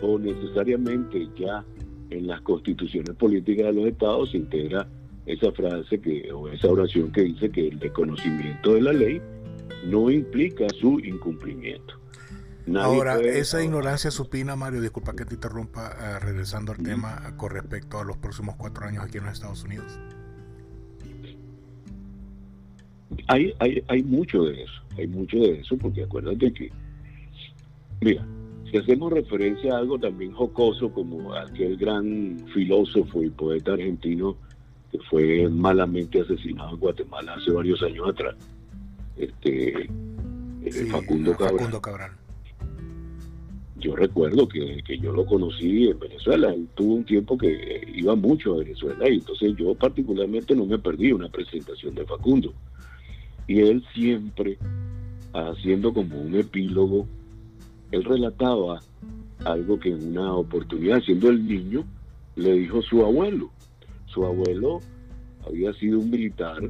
o 0.02 0.20
necesariamente 0.20 1.28
ya 1.38 1.66
en 2.12 2.28
las 2.28 2.42
constituciones 2.42 3.16
políticas 3.16 3.68
de 3.68 3.74
los 3.74 3.86
estados 3.88 4.32
se 4.32 4.38
integra 4.38 4.88
esa 5.26 5.52
frase 5.52 6.00
que 6.00 6.32
o 6.32 6.48
esa 6.50 6.68
oración 6.68 7.12
que 7.12 7.22
dice 7.22 7.50
que 7.50 7.68
el 7.68 7.80
desconocimiento 7.80 8.74
de 8.74 8.82
la 8.82 8.94
ley 8.94 9.22
no 9.86 10.10
implica 10.10 10.68
su 10.70 11.00
incumplimiento. 11.00 11.99
Ahora, 12.78 13.20
esa 13.20 13.64
ignorancia 13.64 14.12
supina, 14.12 14.56
Mario, 14.56 14.82
disculpa 14.82 15.16
que 15.16 15.26
te 15.26 15.36
interrumpa, 15.36 15.92
eh, 16.00 16.20
regresando 16.20 16.72
al 16.72 16.80
tema 16.80 17.34
con 17.38 17.52
respecto 17.52 18.00
a 18.00 18.04
los 18.04 18.18
próximos 18.18 18.56
cuatro 18.56 18.86
años 18.86 19.04
aquí 19.04 19.18
en 19.18 19.26
los 19.26 19.34
Estados 19.34 19.64
Unidos. 19.64 20.00
Hay, 23.28 23.54
hay, 23.60 23.84
hay 23.88 24.04
mucho 24.04 24.44
de 24.44 24.64
eso, 24.64 24.82
hay 24.98 25.08
mucho 25.08 25.38
de 25.38 25.60
eso, 25.60 25.78
porque 25.78 26.04
acuérdate 26.04 26.54
que 26.54 26.72
Mira, 28.02 28.26
si 28.72 28.78
hacemos 28.78 29.12
referencia 29.12 29.76
a 29.76 29.80
algo 29.80 30.00
también 30.00 30.32
jocoso 30.32 30.92
como 30.92 31.34
aquel 31.34 31.76
gran 31.76 32.38
filósofo 32.54 33.24
y 33.24 33.30
poeta 33.30 33.74
argentino 33.74 34.38
que 34.92 35.00
fue 35.10 35.50
malamente 35.50 36.22
asesinado 36.22 36.72
en 36.72 36.80
Guatemala 36.80 37.34
hace 37.34 37.52
varios 37.52 37.82
años 37.84 38.10
atrás, 38.10 38.36
este 39.18 39.84
eh, 39.84 40.86
Facundo, 40.90 41.36
Cabral. 41.82 42.12
Yo 43.80 43.96
recuerdo 43.96 44.48
que, 44.48 44.82
yo 45.02 45.14
lo 45.14 45.26
conocí 45.26 45.88
en 45.88 46.00
Venezuela, 46.00 46.54
él 46.54 46.68
tuvo 46.76 46.96
un 46.96 47.06
tiempo 47.06 47.38
que 47.38 47.82
iba 47.96 48.16
mucho 48.16 48.56
a 48.56 48.58
Venezuela 48.58 49.10
y 49.10 49.16
entonces 49.16 49.56
yo 49.58 49.74
particularmente 49.76 50.56
no 50.56 50.66
me 50.66 50.78
perdí 50.78 51.12
una 51.12 51.30
presentación 51.30 51.96
de 51.96 52.06
Facundo. 52.06 52.54
Y 53.48 53.62
él 53.62 53.84
siempre 53.94 54.58
haciendo 55.34 55.94
como 55.94 56.20
un 56.20 56.36
epílogo 56.36 57.08
él 57.92 58.04
relataba 58.04 58.82
algo 59.46 59.80
que 59.80 59.90
en 59.90 60.12
una 60.12 60.34
oportunidad, 60.34 61.02
siendo 61.02 61.30
el 61.30 61.48
niño, 61.48 61.86
le 62.36 62.54
dijo 62.54 62.82
su 62.82 63.04
abuelo. 63.04 63.50
Su 64.08 64.26
abuelo 64.26 64.80
había 65.46 65.74
sido 65.74 66.00
un 66.00 66.10
militar 66.12 66.62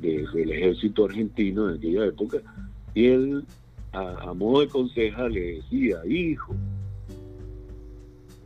del 0.00 0.52
ejército 0.52 1.04
argentino 1.06 1.68
en 1.68 1.76
aquella 1.76 2.06
época 2.06 2.38
y 2.94 3.06
él, 3.06 3.44
a, 3.92 4.32
modo 4.34 4.60
de 4.60 4.68
conseja, 4.68 5.28
le 5.28 5.54
decía, 5.54 5.98
hijo, 6.06 6.54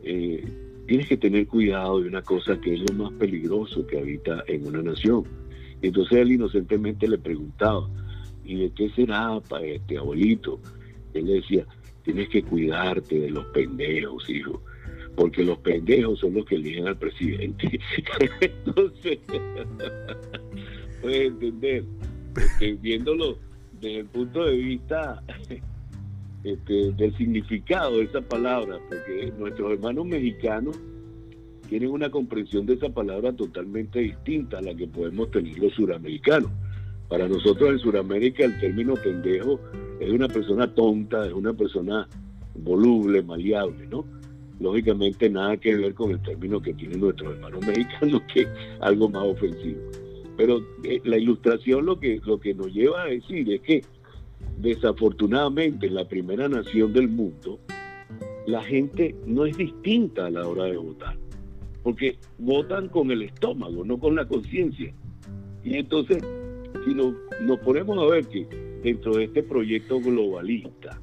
eh, 0.03 0.43
tienes 0.87 1.07
que 1.07 1.17
tener 1.17 1.47
cuidado 1.47 2.01
de 2.01 2.07
una 2.07 2.21
cosa 2.21 2.59
que 2.59 2.73
es 2.73 2.91
lo 2.91 3.03
más 3.03 3.13
peligroso 3.13 3.85
que 3.87 3.99
habita 3.99 4.43
en 4.47 4.67
una 4.67 4.81
nación. 4.81 5.23
entonces 5.81 6.17
él 6.17 6.33
inocentemente 6.33 7.07
le 7.07 7.17
preguntaba, 7.17 7.89
¿y 8.43 8.55
de 8.55 8.71
qué 8.71 8.89
será 8.89 9.39
para 9.41 9.65
este 9.65 9.97
abuelito? 9.97 10.59
Él 11.13 11.25
le 11.25 11.33
decía, 11.35 11.65
tienes 12.03 12.29
que 12.29 12.43
cuidarte 12.43 13.19
de 13.19 13.29
los 13.29 13.45
pendejos, 13.47 14.29
hijo, 14.29 14.61
porque 15.15 15.43
los 15.43 15.57
pendejos 15.59 16.19
son 16.19 16.33
los 16.33 16.45
que 16.45 16.55
eligen 16.55 16.87
al 16.87 16.97
presidente. 16.97 17.79
Entonces, 18.41 19.19
puedes 21.01 21.31
entender, 21.31 21.83
viéndolo 22.81 23.37
desde 23.83 23.99
el 23.99 24.05
punto 24.05 24.45
de 24.45 24.55
vista 24.55 25.21
este, 26.43 26.91
del 26.93 27.15
significado 27.17 27.97
de 27.97 28.05
esa 28.05 28.21
palabra, 28.21 28.79
porque 28.87 29.31
nuestros 29.37 29.73
hermanos 29.73 30.05
mexicanos 30.05 30.79
tienen 31.67 31.89
una 31.89 32.09
comprensión 32.09 32.65
de 32.65 32.75
esa 32.75 32.89
palabra 32.89 33.33
totalmente 33.33 33.99
distinta 33.99 34.59
a 34.59 34.61
la 34.61 34.73
que 34.73 34.87
podemos 34.87 35.29
tener 35.31 35.57
los 35.59 35.73
suramericanos. 35.73 36.49
Para 37.09 37.27
nosotros 37.27 37.71
en 37.71 37.79
Sudamérica 37.79 38.45
el 38.45 38.57
término 38.59 38.95
pendejo 38.95 39.59
es 39.99 40.09
una 40.09 40.27
persona 40.27 40.73
tonta, 40.73 41.27
es 41.27 41.33
una 41.33 41.53
persona 41.53 42.07
voluble, 42.55 43.21
maleable, 43.21 43.85
¿no? 43.87 44.05
Lógicamente 44.59 45.29
nada 45.29 45.57
que 45.57 45.75
ver 45.75 45.93
con 45.93 46.11
el 46.11 46.21
término 46.21 46.61
que 46.61 46.73
tienen 46.73 47.01
nuestros 47.01 47.33
hermanos 47.33 47.65
mexicanos, 47.65 48.21
que 48.33 48.41
es 48.41 48.49
algo 48.79 49.09
más 49.09 49.23
ofensivo. 49.23 49.81
Pero 50.37 50.61
eh, 50.83 51.01
la 51.03 51.17
ilustración 51.17 51.85
lo 51.85 51.99
que, 51.99 52.19
lo 52.25 52.39
que 52.39 52.53
nos 52.53 52.73
lleva 52.73 53.03
a 53.03 53.07
decir 53.07 53.51
es 53.51 53.61
que 53.61 53.83
desafortunadamente 54.57 55.87
en 55.87 55.95
la 55.95 56.07
primera 56.07 56.47
nación 56.47 56.93
del 56.93 57.09
mundo, 57.09 57.59
la 58.45 58.63
gente 58.63 59.15
no 59.25 59.45
es 59.45 59.57
distinta 59.57 60.25
a 60.25 60.29
la 60.29 60.47
hora 60.47 60.65
de 60.65 60.77
votar, 60.77 61.17
porque 61.81 62.17
votan 62.37 62.89
con 62.89 63.11
el 63.11 63.23
estómago, 63.23 63.85
no 63.85 63.97
con 63.99 64.15
la 64.15 64.27
conciencia. 64.27 64.93
Y 65.63 65.77
entonces 65.77 66.23
si 66.85 66.93
nos, 66.93 67.13
ponemos 67.63 67.97
a 67.99 68.05
ver 68.11 68.25
que 68.27 68.45
dentro 68.83 69.15
de 69.15 69.25
este 69.25 69.43
proyecto 69.43 69.99
globalista, 69.99 70.99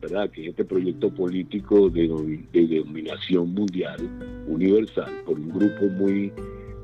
¿verdad? 0.00 0.30
que 0.30 0.42
es 0.42 0.48
este 0.50 0.64
proyecto 0.64 1.10
político 1.10 1.88
de, 1.88 2.08
dominación 2.08 3.54
mundial, 3.54 3.98
universal, 4.46 5.10
por 5.24 5.38
un 5.38 5.48
grupo 5.48 5.86
muy, 5.96 6.32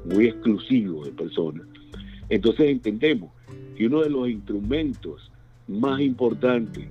muy 0.04 0.26
exclusivo 0.26 1.04
de 1.04 1.12
personas, 1.12 1.66
entonces 2.28 2.66
entendemos 2.68 3.30
que 3.76 3.86
uno 3.86 4.02
de 4.02 4.10
los 4.10 4.28
instrumentos 4.28 5.30
más 5.68 6.00
importantes 6.00 6.86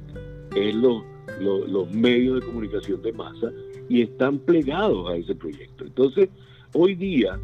es 0.56 0.76
los, 0.76 1.04
los 1.40 1.92
medios 1.92 2.40
de 2.40 2.46
comunicación 2.46 3.02
de 3.02 3.14
masa 3.14 3.52
y 3.90 4.02
están 4.02 4.40
plegados 4.40 5.10
a 5.10 5.16
ese 5.16 5.36
proyecto. 5.36 5.86
Entonces, 5.86 6.30
hoy 6.74 6.96
día 6.96 7.40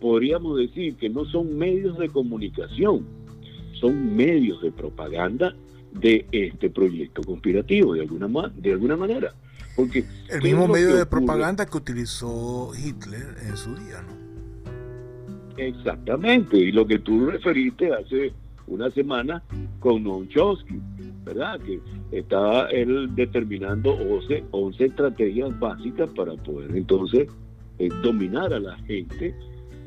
podríamos 0.00 0.58
decir 0.58 0.96
que 0.96 1.08
no 1.08 1.24
son 1.24 1.56
medios 1.56 1.98
de 1.98 2.08
comunicación, 2.08 3.04
son 3.80 4.14
medios 4.14 4.62
de 4.62 4.70
propaganda 4.70 5.54
de 5.92 6.26
este 6.32 6.70
proyecto 6.70 7.22
conspirativo, 7.22 7.94
de 7.94 8.02
alguna, 8.02 8.52
de 8.56 8.72
alguna 8.72 8.96
manera. 8.96 9.34
Porque 9.76 10.04
el 10.28 10.42
mismo 10.42 10.66
medio 10.66 10.96
de 10.96 11.06
propaganda 11.06 11.64
que 11.66 11.76
utilizó 11.76 12.72
Hitler 12.74 13.36
en 13.46 13.56
su 13.56 13.74
día, 13.76 14.02
¿no? 14.02 14.27
Exactamente, 15.58 16.56
y 16.56 16.72
lo 16.72 16.86
que 16.86 17.00
tú 17.00 17.26
referiste 17.26 17.92
hace 17.92 18.32
una 18.68 18.90
semana 18.90 19.42
con 19.80 20.04
Noam 20.04 20.28
Chomsky, 20.28 20.80
¿verdad? 21.24 21.58
Que 21.60 21.80
estaba 22.12 22.68
él 22.70 23.14
determinando 23.14 23.92
11, 23.92 24.44
11 24.50 24.84
estrategias 24.84 25.58
básicas 25.58 26.08
para 26.10 26.34
poder 26.34 26.74
entonces 26.76 27.28
eh, 27.78 27.88
dominar 28.02 28.52
a 28.52 28.60
la 28.60 28.76
gente 28.78 29.34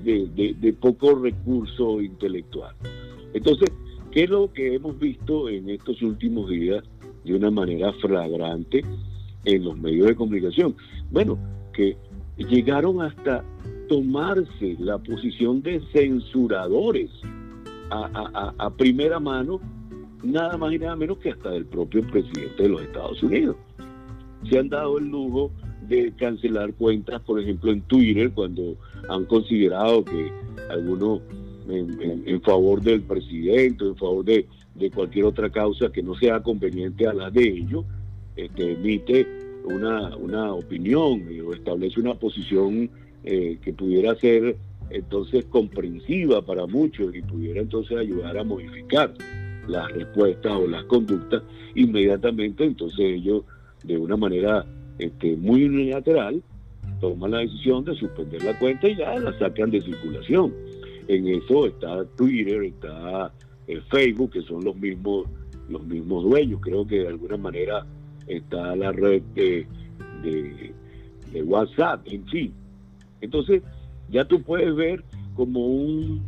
de, 0.03 0.75
poco 0.79 1.15
recurso 1.15 2.01
intelectual. 2.01 2.75
Entonces, 3.33 3.69
¿qué 4.11 4.23
es 4.23 4.29
lo 4.29 4.51
que 4.51 4.75
hemos 4.75 4.97
visto 4.99 5.47
en 5.47 5.69
estos 5.69 6.01
últimos 6.01 6.49
días 6.49 6.83
de 7.23 7.35
una 7.35 7.51
manera 7.51 7.93
flagrante 7.93 8.83
en 9.45 9.63
los 9.63 9.77
medios 9.77 10.07
de 10.07 10.15
comunicación? 10.15 10.75
Bueno, 11.11 11.37
que 11.73 11.95
llegaron 12.37 13.01
hasta 13.01 13.43
tomarse 13.91 14.77
la 14.79 14.97
posición 14.99 15.61
de 15.61 15.81
censuradores 15.91 17.09
a, 17.89 18.53
a, 18.57 18.69
primera 18.69 19.19
mano, 19.19 19.59
nada 20.23 20.55
más 20.55 20.71
y 20.71 20.79
nada 20.79 20.95
menos 20.95 21.17
que 21.17 21.31
hasta 21.31 21.49
del 21.49 21.65
propio 21.65 22.01
presidente 22.07 22.63
de 22.63 22.69
los 22.69 22.81
Estados 22.83 23.21
Unidos. 23.21 23.57
Se 24.49 24.57
han 24.57 24.69
dado 24.69 24.97
el 24.97 25.09
lujo 25.09 25.51
de 25.89 26.13
cancelar 26.15 26.73
cuentas, 26.75 27.19
por 27.23 27.41
ejemplo, 27.41 27.69
en 27.69 27.81
Twitter, 27.81 28.31
cuando 28.31 28.77
han 29.09 29.25
considerado 29.25 30.05
que 30.05 30.31
algunos 30.69 31.19
en, 31.67 32.41
favor 32.43 32.81
del 32.81 33.01
presidente, 33.01 33.83
en 33.83 33.97
favor 33.97 34.23
de, 34.23 34.47
cualquier 34.95 35.25
otra 35.25 35.49
causa 35.49 35.91
que 35.91 36.01
no 36.01 36.15
sea 36.15 36.41
conveniente 36.41 37.07
a 37.07 37.13
la 37.13 37.29
de 37.29 37.43
ellos, 37.43 37.83
este, 38.37 38.71
emite 38.71 39.27
una, 39.65 40.15
una 40.15 40.53
opinión 40.53 41.25
o 41.45 41.53
establece 41.53 41.99
una 41.99 42.13
posición 42.13 42.89
eh, 43.23 43.57
que 43.61 43.73
pudiera 43.73 44.15
ser 44.15 44.57
entonces 44.89 45.45
comprensiva 45.45 46.41
para 46.41 46.65
muchos 46.67 47.15
y 47.15 47.21
pudiera 47.21 47.61
entonces 47.61 47.97
ayudar 47.97 48.37
a 48.37 48.43
modificar 48.43 49.13
las 49.67 49.91
respuestas 49.91 50.51
o 50.51 50.67
las 50.67 50.83
conductas, 50.85 51.43
inmediatamente 51.75 52.63
entonces 52.65 52.99
ellos 52.99 53.43
de 53.83 53.97
una 53.97 54.17
manera 54.17 54.65
este, 54.99 55.35
muy 55.37 55.65
unilateral 55.65 56.41
toman 56.99 57.31
la 57.31 57.39
decisión 57.39 57.83
de 57.83 57.95
suspender 57.95 58.43
la 58.43 58.57
cuenta 58.59 58.87
y 58.87 58.95
ya 58.95 59.17
la 59.17 59.37
sacan 59.39 59.71
de 59.71 59.81
circulación. 59.81 60.53
En 61.07 61.27
eso 61.27 61.65
está 61.65 62.05
Twitter, 62.15 62.63
está 62.63 63.33
el 63.67 63.79
eh, 63.79 63.81
Facebook, 63.89 64.31
que 64.31 64.41
son 64.43 64.63
los 64.63 64.75
mismos, 64.75 65.25
los 65.69 65.83
mismos 65.83 66.23
dueños. 66.23 66.59
Creo 66.61 66.85
que 66.85 66.99
de 66.99 67.07
alguna 67.07 67.37
manera 67.37 67.85
está 68.27 68.75
la 68.75 68.91
red 68.91 69.23
de, 69.33 69.65
de 70.21 71.43
WhatsApp, 71.43 72.05
en 72.05 72.25
fin. 72.27 72.53
Entonces, 73.21 73.63
ya 74.09 74.25
tú 74.25 74.41
puedes 74.41 74.75
ver 74.75 75.03
como 75.35 75.65
un 75.65 76.21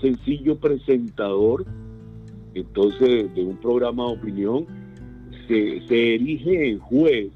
sencillo 0.00 0.58
presentador, 0.58 1.64
entonces, 2.54 3.34
de 3.34 3.44
un 3.44 3.56
programa 3.58 4.06
de 4.06 4.12
opinión, 4.14 4.66
se, 5.46 6.14
erige 6.14 6.70
en 6.70 6.78
juez 6.78 7.30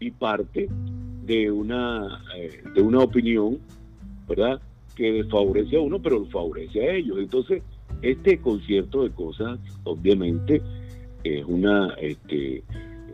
y 0.00 0.10
parte 0.10 0.68
de 1.24 1.50
una, 1.50 2.22
eh, 2.36 2.62
de 2.74 2.82
una 2.82 3.00
opinión, 3.00 3.58
¿verdad? 4.28 4.60
Que 4.94 5.12
desfavorece 5.12 5.76
a 5.76 5.80
uno, 5.80 6.00
pero 6.00 6.20
lo 6.20 6.26
favorece 6.26 6.80
a 6.80 6.94
ellos. 6.94 7.18
Entonces, 7.18 7.62
este 8.02 8.38
concierto 8.38 9.02
de 9.02 9.10
cosas, 9.10 9.58
obviamente, 9.84 10.62
es 11.24 11.44
una, 11.44 11.94
este, 12.00 12.62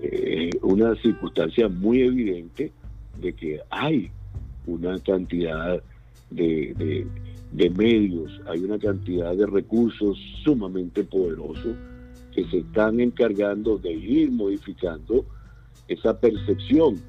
eh, 0.02 0.50
una 0.62 0.94
circunstancia 0.96 1.68
muy 1.68 2.02
evidente 2.02 2.70
de 3.20 3.32
que 3.32 3.60
hay 3.70 4.10
una 4.66 4.98
cantidad 5.00 5.82
de, 6.30 7.06
de, 7.52 7.70
medios, 7.70 8.40
hay 8.46 8.60
una 8.60 8.78
cantidad 8.78 9.34
de 9.36 9.46
recursos 9.46 10.18
sumamente 10.42 11.04
poderosos 11.04 11.76
que 12.34 12.44
se 12.46 12.58
están 12.58 13.00
encargando 13.00 13.78
de 13.78 13.92
ir 13.92 14.32
modificando 14.32 15.24
esa 15.86 16.18
percepción 16.18 17.00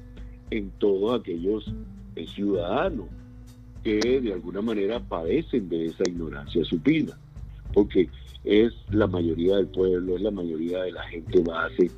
en 0.50 0.70
todos 0.78 1.20
aquellos 1.20 1.72
eh, 2.14 2.26
ciudadanos 2.26 3.06
que 3.82 4.20
de 4.20 4.32
alguna 4.32 4.62
manera 4.62 5.00
padecen 5.00 5.68
de 5.68 5.86
esa 5.86 6.02
ignorancia 6.08 6.64
supina, 6.64 7.18
porque 7.72 8.08
es 8.44 8.72
la 8.90 9.06
mayoría 9.06 9.56
del 9.56 9.66
pueblo, 9.68 10.16
es 10.16 10.22
la 10.22 10.30
mayoría 10.30 10.82
de 10.82 10.92
la 10.92 11.02
gente 11.04 11.40
base 11.40 11.90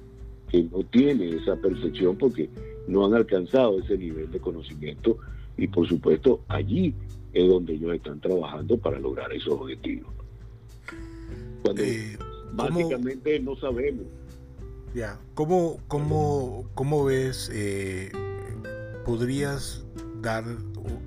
que 0.50 0.64
no 0.64 0.82
tiene 0.84 1.30
esa 1.30 1.56
percepción 1.56 2.16
porque 2.16 2.48
no 2.86 3.04
han 3.06 3.14
alcanzado 3.14 3.78
ese 3.80 3.98
nivel 3.98 4.30
de 4.30 4.40
conocimiento 4.40 5.18
y 5.58 5.66
por 5.66 5.86
supuesto 5.86 6.40
allí 6.48 6.94
es 7.32 7.46
donde 7.46 7.74
ellos 7.74 7.94
están 7.94 8.20
trabajando 8.20 8.78
para 8.78 8.98
lograr 8.98 9.30
esos 9.32 9.54
objetivos. 9.54 10.10
Cuando 11.62 11.82
eh, 11.82 12.16
básicamente 12.52 13.38
no 13.40 13.56
sabemos. 13.56 14.06
Ya, 14.94 15.20
¿cómo, 15.34 15.78
cómo, 15.88 16.70
cómo 16.74 17.04
ves, 17.04 17.50
eh, 17.52 18.10
podrías 19.04 19.84
dar 20.22 20.44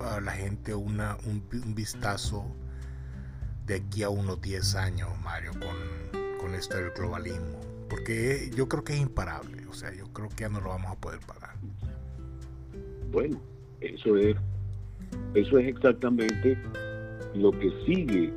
a 0.00 0.20
la 0.20 0.32
gente 0.32 0.74
una, 0.74 1.16
un, 1.26 1.42
vistazo 1.74 2.44
de 3.66 3.76
aquí 3.76 4.02
a 4.04 4.10
unos 4.10 4.40
10 4.40 4.76
años, 4.76 5.08
Mario, 5.24 5.52
con, 5.52 6.38
con 6.38 6.54
esto 6.54 6.76
del 6.76 6.90
globalismo? 6.90 7.58
Porque 7.88 8.50
yo 8.54 8.68
creo 8.68 8.84
que 8.84 8.94
es 8.94 9.00
imparable, 9.00 9.66
o 9.66 9.72
sea, 9.72 9.92
yo 9.92 10.06
creo 10.12 10.28
que 10.28 10.42
ya 10.42 10.48
no 10.48 10.60
lo 10.60 10.68
vamos 10.68 10.92
a 10.92 11.00
poder 11.00 11.20
parar. 11.20 11.56
Bueno, 13.10 13.40
eso 13.82 14.16
es, 14.16 14.36
eso 15.34 15.58
es 15.58 15.68
exactamente 15.68 16.56
lo 17.34 17.50
que 17.52 17.70
sigue 17.86 18.32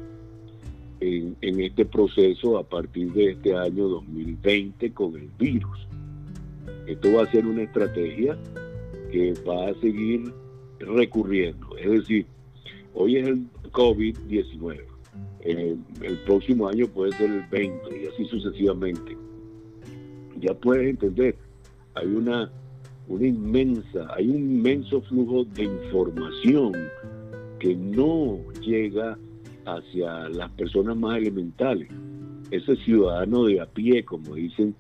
en, 1.00 1.36
en, 1.42 1.62
este 1.62 1.86
proceso 1.86 2.58
a 2.58 2.64
partir 2.64 3.12
de 3.14 3.32
este 3.32 3.56
año 3.56 3.88
2020 3.88 4.92
con 4.94 5.16
el 5.16 5.30
virus. 5.38 5.88
Esto 6.88 7.14
va 7.14 7.24
a 7.24 7.32
ser 7.32 7.46
una 7.46 7.64
estrategia 7.64 8.38
que 9.12 9.34
va 9.48 9.70
a 9.70 9.74
seguir 9.82 10.34
recurriendo. 10.80 11.78
Es 11.78 11.92
decir, 11.92 12.26
hoy 12.94 13.18
es 13.18 13.28
el 13.28 13.48
COVID-19, 13.72 14.82
el, 15.42 15.78
el 16.02 16.18
próximo 16.26 16.68
año 16.68 16.88
puede 16.88 17.12
ser 17.14 17.30
el 17.30 17.46
20 17.48 18.04
y 18.04 18.08
así 18.08 18.26
sucesivamente. 18.26 19.18
Ya 20.40 20.54
puedes 20.54 20.90
entender, 20.90 21.36
hay 21.94 22.08
una 22.08 22.52
una 23.08 23.28
inmensa, 23.28 24.08
hay 24.16 24.30
un 24.30 24.38
inmenso 24.38 25.02
flujo 25.02 25.46
de 25.46 25.64
información 25.64 26.74
que 27.60 27.76
no 27.76 28.40
llega 28.62 29.18
hacia 29.66 30.30
las 30.30 30.52
personas 30.52 30.98
más 30.98 31.18
elementales. 31.18 31.90
Ese 32.52 32.76
ciudadano 32.78 33.46
de 33.46 33.62
a 33.62 33.66
pie, 33.66 34.04
como 34.04 34.36
dicen, 34.36 34.76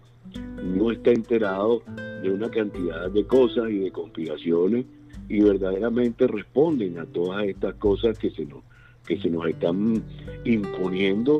no 0.63 0.91
está 0.91 1.11
enterado 1.11 1.81
de 2.21 2.31
una 2.31 2.49
cantidad 2.49 3.09
de 3.09 3.25
cosas 3.25 3.69
y 3.69 3.79
de 3.79 3.91
conspiraciones 3.91 4.85
y 5.29 5.41
verdaderamente 5.41 6.27
responden 6.27 6.99
a 6.99 7.05
todas 7.05 7.45
estas 7.45 7.75
cosas 7.75 8.17
que 8.17 8.29
se 8.31 8.45
nos, 8.45 8.63
que 9.07 9.19
se 9.19 9.29
nos 9.29 9.47
están 9.47 10.03
imponiendo 10.43 11.39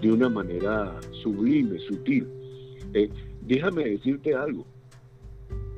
de 0.00 0.12
una 0.12 0.28
manera 0.28 0.98
sublime, 1.22 1.78
sutil. 1.80 2.26
Eh, 2.94 3.10
déjame 3.42 3.84
decirte 3.84 4.34
algo, 4.34 4.66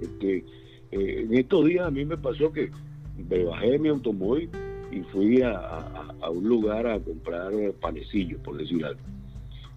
este, 0.01 0.45
en 0.91 1.35
estos 1.35 1.65
días 1.65 1.87
a 1.87 1.91
mí 1.91 2.05
me 2.05 2.17
pasó 2.17 2.53
que 2.53 2.71
me 3.17 3.45
bajé 3.45 3.73
de 3.73 3.79
mi 3.79 3.89
automóvil 3.89 4.49
y 4.91 5.01
fui 5.13 5.43
a, 5.43 6.09
un 6.31 6.45
lugar 6.45 6.87
a 6.87 7.01
comprar 7.01 7.53
panecillos, 7.81 8.41
por 8.43 8.57
decir 8.57 8.85
algo. 8.85 9.01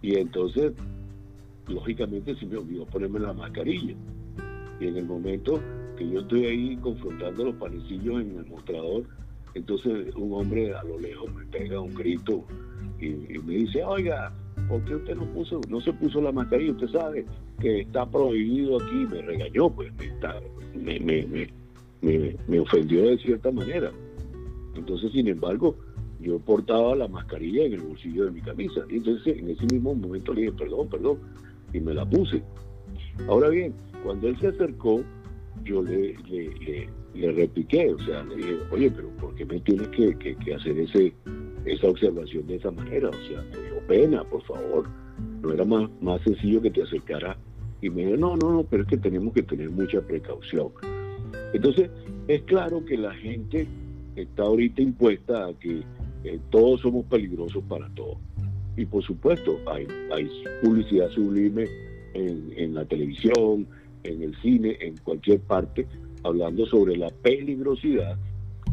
Y 0.01 0.17
entonces, 0.17 0.73
lógicamente, 1.67 2.35
se 2.35 2.45
me 2.45 2.57
olvidó 2.57 2.85
ponerme 2.85 3.19
la 3.19 3.33
mascarilla. 3.33 3.95
Y 4.79 4.87
en 4.87 4.97
el 4.97 5.05
momento 5.05 5.59
que 5.97 6.07
yo 6.07 6.19
estoy 6.19 6.45
ahí 6.45 6.77
confrontando 6.77 7.45
los 7.45 7.55
panecillos 7.55 8.21
en 8.21 8.37
el 8.37 8.45
mostrador, 8.45 9.03
entonces 9.55 10.13
un 10.15 10.33
hombre 10.33 10.73
a 10.75 10.83
lo 10.83 10.99
lejos 10.99 11.33
me 11.33 11.45
pega 11.45 11.81
un 11.81 11.95
grito 11.95 12.45
y 12.99 13.39
me 13.39 13.55
dice, 13.55 13.83
oiga, 13.83 14.31
¿por 14.67 14.83
qué 14.85 14.95
usted 14.95 15.15
no 15.15 15.25
puso, 15.33 15.61
no 15.69 15.81
se 15.81 15.93
puso 15.93 16.21
la 16.21 16.31
mascarilla? 16.31 16.71
Usted 16.71 16.89
sabe 16.89 17.25
que 17.59 17.81
está 17.81 18.09
prohibido 18.09 18.77
aquí, 18.81 19.05
me 19.09 19.21
regañó, 19.21 19.69
pues 19.69 19.91
me, 20.75 20.99
me, 20.99 21.47
me, 22.01 22.35
me, 22.47 22.59
ofendió 22.59 23.03
de 23.03 23.17
cierta 23.17 23.51
manera. 23.51 23.91
Entonces, 24.75 25.11
sin 25.11 25.27
embargo, 25.27 25.75
yo 26.19 26.39
portaba 26.39 26.95
la 26.95 27.07
mascarilla 27.07 27.65
en 27.65 27.73
el 27.73 27.81
bolsillo 27.81 28.25
de 28.25 28.31
mi 28.31 28.41
camisa. 28.41 28.81
Y 28.89 28.97
entonces, 28.97 29.37
en 29.37 29.49
ese 29.49 29.65
mismo 29.71 29.95
momento 29.95 30.33
le 30.33 30.41
dije, 30.41 30.53
perdón, 30.53 30.89
perdón, 30.89 31.19
y 31.73 31.79
me 31.79 31.93
la 31.93 32.07
puse. 32.07 32.43
Ahora 33.27 33.49
bien, 33.49 33.73
cuando 34.03 34.27
él 34.27 34.37
se 34.39 34.47
acercó, 34.47 35.01
yo 35.63 35.81
le, 35.81 36.15
repiqué, 37.31 37.93
o 37.93 37.99
sea, 37.99 38.23
le 38.23 38.35
dije, 38.35 38.57
oye, 38.71 38.91
pero 38.91 39.09
¿por 39.17 39.35
qué 39.35 39.45
me 39.45 39.59
tienes 39.59 39.87
que, 39.89 40.15
que 40.17 40.53
hacer 40.53 40.77
ese, 40.79 41.13
esa 41.65 41.87
observación 41.87 42.47
de 42.47 42.55
esa 42.55 42.71
manera? 42.71 43.09
O 43.09 43.27
sea, 43.27 43.41
me 43.41 43.69
dio 43.69 43.79
pena, 43.87 44.23
por 44.23 44.43
favor 44.43 44.87
no 45.41 45.53
era 45.53 45.65
más, 45.65 45.89
más 46.01 46.21
sencillo 46.21 46.61
que 46.61 46.71
te 46.71 46.83
acercara 46.83 47.37
y 47.81 47.89
me 47.89 48.05
dijo, 48.05 48.17
no, 48.17 48.35
no, 48.37 48.51
no, 48.53 48.63
pero 48.63 48.83
es 48.83 48.89
que 48.89 48.97
tenemos 48.97 49.33
que 49.33 49.43
tener 49.43 49.69
mucha 49.69 50.01
precaución. 50.01 50.69
Entonces, 51.53 51.89
es 52.27 52.41
claro 52.43 52.83
que 52.85 52.97
la 52.97 53.13
gente 53.13 53.67
está 54.15 54.43
ahorita 54.43 54.81
impuesta 54.81 55.47
a 55.47 55.53
que 55.53 55.83
eh, 56.23 56.39
todos 56.49 56.81
somos 56.81 57.05
peligrosos 57.05 57.63
para 57.67 57.87
todos. 57.89 58.17
Y 58.75 58.85
por 58.85 59.03
supuesto, 59.03 59.59
hay, 59.67 59.87
hay 60.11 60.29
publicidad 60.63 61.09
sublime 61.09 61.65
en, 62.13 62.73
la 62.73 62.83
televisión, 62.85 63.67
en 64.03 64.23
el 64.23 64.35
cine, 64.41 64.77
en 64.81 64.97
cualquier 64.97 65.39
parte, 65.41 65.87
hablando 66.23 66.65
sobre 66.65 66.97
la 66.97 67.09
peligrosidad 67.09 68.17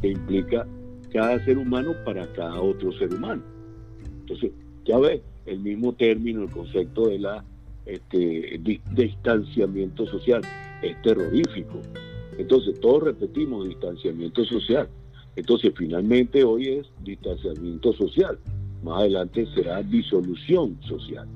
que 0.01 0.09
implica 0.09 0.67
cada 1.13 1.43
ser 1.45 1.59
humano 1.59 1.95
para 2.05 2.27
cada 2.33 2.61
otro 2.61 2.93
ser 2.99 3.15
humano. 3.15 3.43
Entonces, 4.21 4.53
ya 4.85 4.99
ves, 4.99 5.23
el 5.47 5.61
mismo 5.61 5.93
término, 5.93 6.43
el 6.43 6.51
concepto 6.51 7.09
de 7.09 7.19
la 7.19 7.45
este, 7.87 8.61
distanciamiento 8.93 10.07
social 10.07 10.43
es 10.83 11.01
terrorífico. 11.03 11.81
Entonces, 12.39 12.81
todos 12.81 13.05
repetimos 13.05 13.69
distanciamiento 13.69 14.45
social. 14.45 14.89
Entonces, 15.37 15.73
finalmente 15.77 16.45
hoy 16.45 16.69
es 16.69 16.87
distanciamiento 17.05 17.93
social. 17.93 18.39
Más 18.83 19.01
adelante 19.01 19.47
será 19.55 19.83
disolución 19.83 20.79
social. 20.83 21.27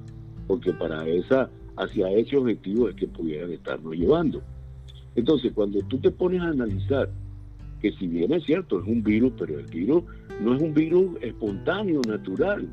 Porque 0.46 0.72
para 0.72 1.06
esa, 1.06 1.50
hacia 1.76 2.10
ese 2.10 2.36
objetivo 2.36 2.88
es 2.88 2.94
que 2.94 3.06
pudieran 3.06 3.52
estarnos 3.52 3.94
llevando. 3.94 4.42
Entonces, 5.18 5.50
cuando 5.52 5.80
tú 5.80 5.98
te 5.98 6.12
pones 6.12 6.40
a 6.40 6.50
analizar 6.50 7.10
que 7.80 7.90
si 7.92 8.06
bien 8.06 8.32
es 8.32 8.44
cierto, 8.44 8.80
es 8.80 8.86
un 8.86 9.02
virus, 9.02 9.32
pero 9.36 9.58
el 9.58 9.66
virus 9.66 10.04
no 10.40 10.54
es 10.54 10.62
un 10.62 10.72
virus 10.72 11.20
espontáneo, 11.20 12.00
natural, 12.06 12.68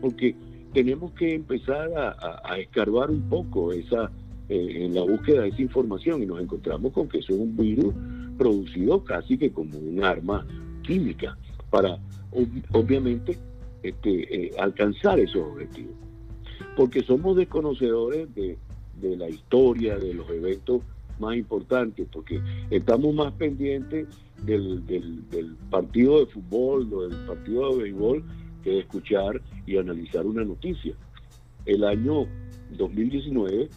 porque 0.00 0.34
tenemos 0.72 1.12
que 1.12 1.34
empezar 1.34 1.90
a, 1.94 2.58
escarbar 2.58 3.10
un 3.10 3.28
poco 3.28 3.72
esa 3.72 4.10
eh, 4.48 4.84
en 4.86 4.94
la 4.94 5.02
búsqueda 5.02 5.42
de 5.42 5.48
esa 5.48 5.60
información 5.60 6.22
y 6.22 6.26
nos 6.26 6.40
encontramos 6.40 6.90
con 6.94 7.06
que 7.06 7.18
eso 7.18 7.34
es 7.34 7.38
un 7.38 7.54
virus 7.54 7.94
producido 8.38 9.04
casi 9.04 9.36
que 9.36 9.52
como 9.52 9.78
un 9.78 10.02
arma 10.02 10.46
química 10.82 11.36
para 11.68 11.98
obviamente 12.72 13.36
este, 13.82 14.46
eh, 14.46 14.50
alcanzar 14.58 15.20
esos 15.20 15.42
objetivos. 15.42 15.96
Porque 16.78 17.02
somos 17.02 17.36
desconocedores 17.36 18.34
de, 18.34 18.56
de 19.02 19.16
la 19.18 19.28
historia, 19.28 19.98
de 19.98 20.14
los 20.14 20.30
eventos 20.30 20.80
más 21.20 21.36
importantes, 21.36 22.06
porque 22.10 22.40
estamos 22.70 23.14
más 23.14 23.32
pendientes 23.34 24.08
del, 24.44 24.84
del, 24.86 25.56
partido 25.70 26.20
de 26.20 26.26
fútbol 26.26 26.92
o 26.92 27.08
del 27.08 27.26
partido 27.26 27.76
de 27.76 27.82
béisbol 27.84 28.24
que 28.64 28.70
de 28.70 28.78
escuchar 28.80 29.40
y 29.66 29.76
analizar 29.76 30.26
una 30.26 30.44
noticia. 30.44 30.94
El 31.66 31.84
año 31.84 32.26
2019 32.76 33.68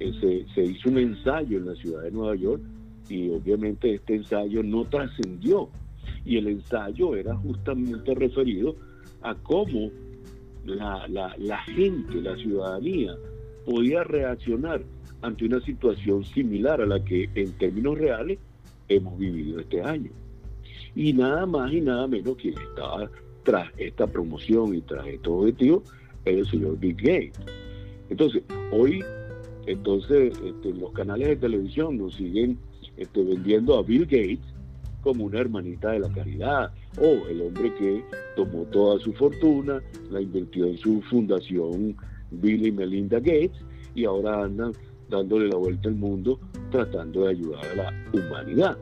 eh, 0.00 0.46
se, 0.54 0.64
hizo 0.64 0.88
un 0.88 0.98
ensayo 0.98 1.58
en 1.58 1.66
la 1.66 1.74
ciudad 1.74 2.02
de 2.02 2.10
Nueva 2.10 2.34
York 2.36 2.62
y 3.08 3.28
obviamente 3.30 3.94
este 3.94 4.16
ensayo 4.16 4.62
no 4.62 4.84
trascendió 4.84 5.68
y 6.24 6.38
el 6.38 6.48
ensayo 6.48 7.16
era 7.16 7.36
justamente 7.36 8.14
referido 8.14 8.76
a 9.22 9.34
cómo 9.34 9.90
la 10.64 11.58
gente, 11.66 12.22
la 12.22 12.36
ciudadanía, 12.36 13.14
podía 13.64 14.04
reaccionar 14.04 14.82
ante 15.24 15.46
una 15.46 15.60
situación 15.60 16.22
similar 16.24 16.80
a 16.80 16.86
la 16.86 17.02
que 17.02 17.30
en 17.34 17.52
términos 17.52 17.98
reales 17.98 18.38
hemos 18.88 19.18
vivido 19.18 19.58
este 19.58 19.82
año. 19.82 20.10
Y 20.94 21.12
nada 21.12 21.46
más 21.46 21.72
y 21.72 21.80
nada 21.80 22.06
menos 22.06 22.36
que 22.36 22.50
estaba 22.50 23.10
tras 23.42 23.70
esta 23.78 24.06
promoción 24.06 24.74
y 24.74 24.80
tras 24.82 25.06
estos 25.06 25.32
objetivos 25.32 25.82
es 26.24 26.36
el 26.36 26.46
señor 26.46 26.78
Bill 26.78 26.96
Gates. 26.96 27.40
Entonces, 28.10 28.42
hoy, 28.70 29.02
entonces, 29.66 30.38
este, 30.44 30.74
los 30.74 30.92
canales 30.92 31.28
de 31.28 31.36
televisión 31.36 31.96
nos 31.96 32.14
siguen 32.14 32.58
este, 32.96 33.24
vendiendo 33.24 33.78
a 33.78 33.82
Bill 33.82 34.04
Gates 34.04 34.54
como 35.02 35.24
una 35.24 35.40
hermanita 35.40 35.90
de 35.90 36.00
la 36.00 36.10
caridad, 36.10 36.72
o 36.98 37.28
el 37.28 37.42
hombre 37.42 37.74
que 37.74 38.02
tomó 38.36 38.64
toda 38.64 38.98
su 39.00 39.12
fortuna, 39.12 39.82
la 40.10 40.20
invirtió 40.20 40.66
en 40.66 40.78
su 40.78 41.02
fundación 41.02 41.96
Bill 42.30 42.66
y 42.66 42.72
Melinda 42.72 43.18
Gates, 43.18 43.62
y 43.94 44.06
ahora 44.06 44.44
andan 44.44 44.72
dándole 45.14 45.48
la 45.48 45.56
vuelta 45.56 45.88
al 45.88 45.94
mundo 45.96 46.38
tratando 46.70 47.24
de 47.24 47.30
ayudar 47.30 47.64
a 47.64 47.74
la 47.74 47.94
humanidad. 48.12 48.78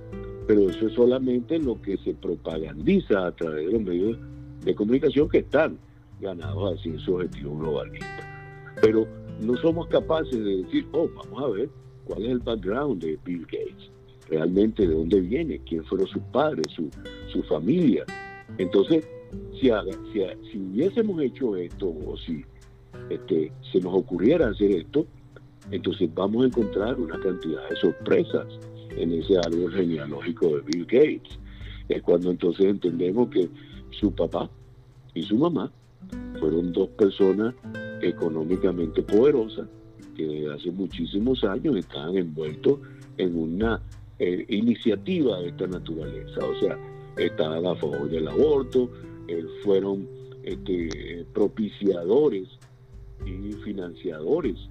Pero 0.47 0.69
eso 0.69 0.89
es 0.89 0.95
solamente 0.95 1.59
lo 1.59 1.81
que 1.81 1.97
se 1.99 2.15
propagandiza 2.15 3.27
a 3.27 3.33
través 3.33 3.67
de 3.67 3.73
los 3.73 3.83
medios 3.83 4.19
de 4.65 4.75
comunicación 4.75 5.29
que 5.29 5.39
están 5.39 5.79
ganados 6.21 6.79
así 6.79 6.91
en 6.91 6.99
su 6.99 7.15
objetivo 7.15 7.59
globalista. 7.59 8.73
Pero 8.81 9.07
no 9.41 9.57
somos 9.57 9.87
capaces 9.89 10.33
de 10.33 10.63
decir, 10.63 10.87
oh, 10.93 11.09
vamos 11.17 11.43
a 11.43 11.49
ver 11.49 11.71
cuál 12.05 12.25
es 12.25 12.31
el 12.31 12.39
background 12.41 13.03
de 13.03 13.19
Bill 13.25 13.43
Gates, 13.43 13.91
realmente 14.29 14.87
de 14.87 14.95
dónde 14.95 15.21
viene, 15.21 15.61
quién 15.69 15.85
fueron 15.85 16.07
sus 16.09 16.23
padres, 16.33 16.67
su, 16.75 16.89
su 17.33 17.43
familia. 17.45 18.05
Entonces, 18.59 19.07
si, 19.61 19.71
si, 20.13 20.21
si 20.51 20.59
hubiésemos 20.59 21.23
hecho 21.23 21.57
esto 21.57 21.95
o 22.07 22.17
si 22.17 22.45
este, 23.11 23.53
se 23.73 23.81
nos 23.81 23.95
ocurriera 23.95 24.49
hacer 24.49 24.71
esto, 24.73 25.07
entonces 25.71 26.11
vamos 26.15 26.45
a 26.45 26.47
encontrar 26.47 26.99
una 26.99 27.19
cantidad 27.21 27.69
de 27.69 27.77
sorpresas 27.77 28.47
en 28.97 29.13
ese 29.13 29.39
árbol 29.39 29.73
genealógico 29.73 30.57
de 30.57 30.61
Bill 30.63 30.87
Gates. 30.87 31.39
Es 31.89 32.03
cuando 32.03 32.31
entonces 32.31 32.67
entendemos 32.67 33.29
que 33.29 33.49
su 33.91 34.13
papá 34.13 34.51
y 35.15 35.23
su 35.23 35.37
mamá 35.37 35.71
fueron 36.39 36.73
dos 36.73 36.89
personas 36.91 37.55
económicamente 38.01 39.03
poderosas 39.03 39.69
que 40.17 40.27
desde 40.27 40.55
hace 40.55 40.71
muchísimos 40.71 41.43
años 41.45 41.77
estaban 41.77 42.17
envueltos 42.17 42.81
en 43.17 43.39
una 43.39 43.81
eh, 44.19 44.45
iniciativa 44.49 45.39
de 45.41 45.49
esta 45.49 45.67
naturaleza. 45.67 46.41
O 46.45 46.61
sea, 46.61 46.79
estaban 47.17 47.65
a 47.67 47.75
favor 47.77 48.09
del 48.11 48.29
aborto, 48.29 48.91
eh, 49.29 49.45
fueron 49.63 50.07
este, 50.43 51.25
propiciadores 51.33 52.49
y 53.25 53.53
financiadores 53.65 54.69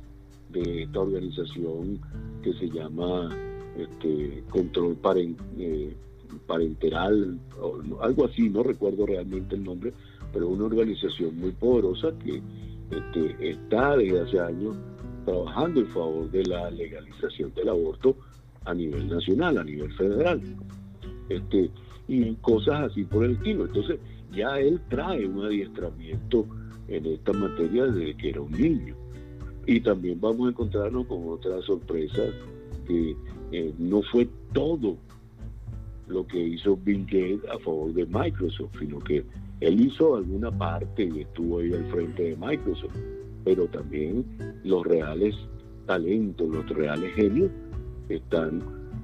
de 0.51 0.83
esta 0.83 0.99
organización 0.99 1.99
que 2.43 2.53
se 2.53 2.69
llama 2.69 3.29
este, 3.77 4.43
Control 4.49 4.97
eh, 5.57 5.95
Parenteral, 6.47 7.39
o 7.59 8.01
algo 8.01 8.25
así, 8.25 8.49
no 8.49 8.63
recuerdo 8.63 9.05
realmente 9.05 9.55
el 9.55 9.63
nombre, 9.63 9.93
pero 10.33 10.47
una 10.47 10.65
organización 10.65 11.37
muy 11.37 11.51
poderosa 11.51 12.11
que 12.19 12.41
este, 12.91 13.51
está 13.51 13.97
desde 13.97 14.21
hace 14.21 14.39
años 14.39 14.75
trabajando 15.25 15.81
en 15.81 15.87
favor 15.87 16.31
de 16.31 16.43
la 16.45 16.69
legalización 16.71 17.53
del 17.53 17.69
aborto 17.69 18.15
a 18.65 18.73
nivel 18.73 19.07
nacional, 19.09 19.57
a 19.57 19.63
nivel 19.63 19.91
federal. 19.93 20.41
Este, 21.29 21.69
y 22.07 22.33
cosas 22.35 22.91
así 22.91 23.03
por 23.03 23.23
el 23.23 23.31
estilo. 23.31 23.65
Entonces, 23.65 23.99
ya 24.31 24.59
él 24.59 24.81
trae 24.89 25.25
un 25.25 25.45
adiestramiento 25.45 26.45
en 26.87 27.05
esta 27.05 27.33
materia 27.33 27.85
desde 27.85 28.15
que 28.17 28.29
era 28.29 28.41
un 28.41 28.51
niño. 28.51 28.95
Y 29.71 29.79
también 29.79 30.19
vamos 30.19 30.47
a 30.47 30.49
encontrarnos 30.49 31.07
con 31.07 31.29
otras 31.29 31.63
sorpresas 31.63 32.31
que 32.85 33.15
eh, 33.53 33.73
no 33.77 34.01
fue 34.01 34.27
todo 34.51 34.97
lo 36.09 36.27
que 36.27 36.45
hizo 36.45 36.75
Bill 36.75 37.05
Gates 37.05 37.49
a 37.49 37.57
favor 37.59 37.93
de 37.93 38.05
Microsoft, 38.05 38.77
sino 38.77 38.99
que 38.99 39.23
él 39.61 39.79
hizo 39.79 40.17
alguna 40.17 40.51
parte 40.51 41.05
y 41.05 41.21
estuvo 41.21 41.59
ahí 41.59 41.71
al 41.71 41.85
frente 41.85 42.21
de 42.21 42.35
Microsoft, 42.35 42.97
pero 43.45 43.65
también 43.67 44.25
los 44.65 44.85
reales 44.85 45.35
talentos, 45.85 46.49
los 46.49 46.67
reales 46.67 47.15
genios 47.15 47.49
están 48.09 48.61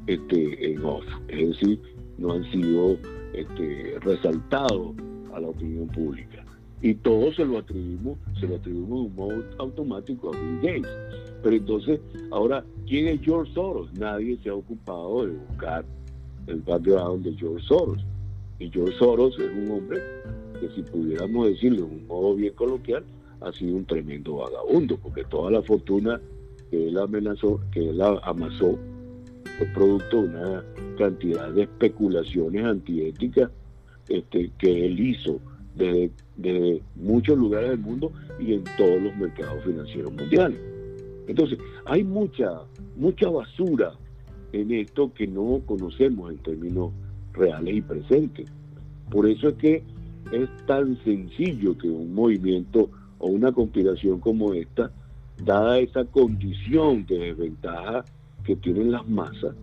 este, 0.08 0.74
en 0.74 0.84
off, 0.84 1.06
es 1.30 1.48
decir, 1.48 1.82
no 2.18 2.34
han 2.34 2.44
sido 2.52 2.98
este, 3.34 3.98
resaltados 4.02 4.98
a 5.34 5.40
la 5.40 5.48
opinión 5.48 5.88
pública 5.88 6.47
y 6.82 6.94
todo 6.96 7.34
se 7.34 7.46
lo 7.46 7.58
atribuimos, 7.58 8.18
se 8.40 8.48
lo 8.48 8.56
atribuimos 8.56 9.00
de 9.00 9.06
un 9.08 9.16
modo 9.16 9.44
automático 9.58 10.34
a 10.34 10.38
Bill 10.38 10.60
Gates. 10.62 10.98
Pero 11.44 11.56
entonces, 11.56 12.00
ahora, 12.32 12.64
¿quién 12.88 13.08
es 13.08 13.22
George 13.22 13.52
Soros? 13.54 13.92
Nadie 13.94 14.38
se 14.44 14.50
ha 14.50 14.56
ocupado 14.56 15.26
de 15.26 15.34
buscar 15.34 15.86
el 16.48 16.62
background 16.62 17.26
de 17.26 17.34
George 17.36 17.66
Soros. 17.68 18.06
Y 18.60 18.70
George 18.70 18.98
Soros 18.98 19.38
es 19.40 19.52
un 19.52 19.72
hombre 19.72 20.02
que 20.60 20.70
si 20.70 20.82
pudiéramos 20.84 21.48
decirlo 21.48 21.78
de 21.78 21.96
un 21.96 22.08
modo 22.08 22.36
bien 22.36 22.54
coloquial, 22.54 23.04
ha 23.42 23.52
sido 23.52 23.78
un 23.78 23.86
tremendo 23.86 24.38
vagabundo, 24.38 24.98
porque 24.98 25.24
toda 25.26 25.52
la 25.52 25.62
fortuna 25.62 26.20
que 26.72 26.88
él 26.88 26.98
amenazó, 26.98 27.60
que 27.72 27.90
él 27.90 28.02
amasó, 28.02 28.78
fue 29.58 29.68
producto 29.74 30.24
de 30.24 30.30
una 30.30 30.64
cantidad 30.98 31.50
de 31.52 31.64
especulaciones 31.64 32.66
antiéticas 32.66 33.50
este, 34.10 34.52
que 34.58 34.86
él 34.86 35.00
hizo 35.00 35.40
de, 36.38 36.82
muchos 36.96 37.38
lugares 37.38 37.72
del 37.72 37.80
mundo 37.80 38.12
y 38.40 38.54
en 38.54 38.64
todos 38.78 39.02
los 39.02 39.16
mercados 39.18 39.64
financieros 39.64 40.12
mundiales. 40.14 40.60
Entonces, 41.28 41.60
hay 41.86 42.04
mucha, 42.04 42.62
mucha 42.96 43.30
basura 43.30 43.94
en 44.54 44.72
esto 44.72 45.14
que 45.14 45.28
no 45.28 45.62
conocemos 45.66 46.32
en 46.32 46.38
términos 46.38 46.92
reales 47.34 47.76
y 47.76 47.82
presentes. 47.82 48.50
Por 49.10 49.28
eso 49.28 49.50
es 49.50 49.56
que 49.56 49.84
es 50.32 50.50
tan 50.66 51.02
sencillo 51.04 51.78
que 51.78 51.90
un 51.90 52.14
movimiento 52.14 52.90
o 53.20 53.28
una 53.28 53.52
conspiración 53.52 54.20
como 54.20 54.54
esta, 54.54 54.92
dada 55.44 55.80
esa 55.80 56.06
condición 56.06 57.06
de 57.06 57.18
desventaja 57.18 58.06
que 58.44 58.56
tienen 58.56 58.92
las 58.92 59.08
masas, 59.08 59.56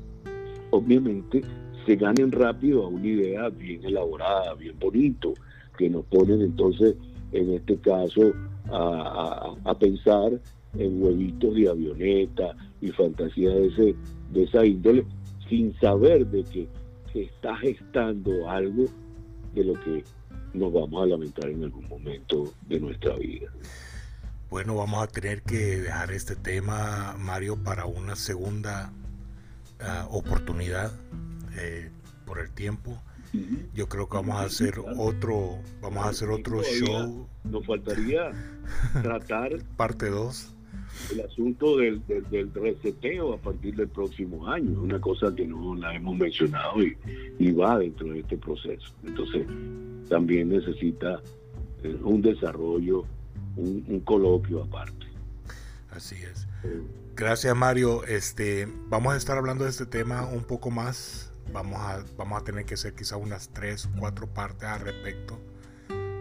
obviamente 0.70 1.42
se 1.86 1.96
ganen 1.96 2.32
rápido 2.32 2.84
a 2.84 2.88
una 2.88 3.06
idea 3.06 3.48
bien 3.48 3.84
elaborada, 3.84 4.54
bien 4.54 4.78
bonito, 4.78 5.34
que 5.76 5.90
nos 5.90 6.04
ponen 6.06 6.40
entonces, 6.42 6.94
en 7.32 7.52
este 7.52 7.76
caso, 7.78 8.32
a, 8.70 9.74
pensar 9.78 10.40
en 10.78 11.02
huevitos 11.02 11.54
de 11.54 11.68
avioneta 11.68 12.56
y 12.80 12.90
fantasía 12.90 13.50
de, 13.50 13.66
ese, 13.66 13.94
de 14.32 14.42
esa 14.44 14.64
índole, 14.64 15.04
sin 15.48 15.74
saber 15.80 16.26
de 16.26 16.44
que 16.44 16.68
se 17.12 17.22
está 17.22 17.56
gestando 17.56 18.48
algo 18.48 18.84
de 19.54 19.64
lo 19.64 19.74
que 19.74 20.04
nos 20.52 20.72
vamos 20.72 21.02
a 21.02 21.06
lamentar 21.06 21.50
en 21.50 21.64
algún 21.64 21.88
momento 21.88 22.52
de 22.68 22.80
nuestra 22.80 23.16
vida. 23.16 23.50
Bueno, 24.50 24.76
vamos 24.76 25.02
a 25.02 25.08
tener 25.08 25.42
que 25.42 25.80
dejar 25.80 26.12
este 26.12 26.36
tema, 26.36 27.16
Mario, 27.18 27.56
para 27.56 27.86
una 27.86 28.14
segunda 28.14 28.92
ah, 29.80 30.06
oportunidad 30.10 30.92
eh, 31.58 31.90
por 32.24 32.38
el 32.38 32.50
tiempo. 32.50 32.96
Yo 33.74 33.88
creo 33.88 34.08
que 34.08 34.16
vamos 34.16 34.36
a 34.36 34.44
hacer 34.44 34.74
otro, 34.96 35.58
vamos 35.80 36.04
a 36.04 36.10
hacer 36.10 36.30
otro 36.30 36.62
show. 36.62 37.26
Nos 37.44 37.66
faltaría 37.66 38.30
tratar 39.02 39.62
parte 39.76 40.08
2 40.08 40.54
el 41.12 41.20
asunto 41.22 41.76
del, 41.78 42.00
del, 42.06 42.52
reseteo 42.54 43.34
a 43.34 43.38
partir 43.38 43.74
del 43.74 43.88
próximo 43.88 44.46
año, 44.48 44.80
una 44.80 45.00
cosa 45.00 45.34
que 45.34 45.46
no 45.46 45.74
la 45.74 45.94
hemos 45.94 46.16
mencionado 46.16 46.82
y, 46.82 46.96
y 47.38 47.52
va 47.52 47.78
dentro 47.78 48.08
de 48.08 48.20
este 48.20 48.36
proceso. 48.38 48.94
Entonces, 49.02 49.46
también 50.08 50.48
necesita 50.50 51.20
eh, 51.82 51.96
un 52.02 52.22
desarrollo, 52.22 53.04
un, 53.56 54.00
coloquio 54.04 54.62
aparte. 54.62 55.06
Así 55.90 56.16
es. 56.16 56.46
Gracias 57.14 57.54
Mario. 57.56 58.04
Este, 58.04 58.66
vamos 58.88 59.14
a 59.14 59.16
estar 59.16 59.38
hablando 59.38 59.64
de 59.64 59.70
este 59.70 59.86
tema 59.86 60.26
un 60.26 60.44
poco 60.44 60.70
más. 60.70 61.30
Vamos 61.52 61.78
a, 61.80 62.04
vamos 62.16 62.40
a 62.40 62.44
tener 62.44 62.64
que 62.64 62.74
hacer 62.74 62.94
quizá 62.94 63.16
unas 63.16 63.48
tres, 63.50 63.88
cuatro 63.98 64.26
partes 64.26 64.68
al 64.68 64.80
respecto 64.80 65.38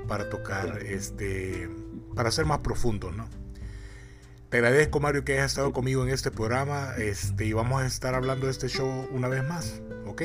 para 0.08 0.30
tocar 0.30 0.84
este, 0.84 1.70
para 2.16 2.32
ser 2.32 2.46
más 2.46 2.60
profundo, 2.60 3.12
¿no? 3.12 3.28
Te 4.50 4.58
agradezco 4.58 5.00
Mario 5.00 5.26
que 5.26 5.34
hayas 5.34 5.52
estado 5.52 5.74
conmigo 5.74 6.04
en 6.04 6.10
este 6.10 6.30
programa. 6.30 6.94
Este, 6.98 7.46
y 7.46 7.54
vamos 7.54 7.82
a 7.82 7.88
estar 7.88 8.14
hablando 8.14 8.46
de 8.46 8.52
este 8.52 8.68
show 8.68 9.08
una 9.12 9.28
vez 9.28 9.44
más, 9.44 9.82
¿ok? 10.06 10.24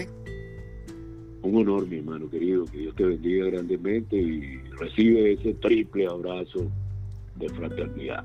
Un 1.40 1.56
honor, 1.56 1.86
mi 1.86 1.98
hermano 1.98 2.28
querido, 2.28 2.66
que 2.66 2.76
Dios 2.76 2.94
te 2.94 3.04
bendiga 3.04 3.46
grandemente 3.46 4.16
y 4.16 4.58
recibe 4.78 5.32
ese 5.32 5.54
triple 5.54 6.06
abrazo 6.06 6.70
de 7.36 7.48
fraternidad. 7.48 8.24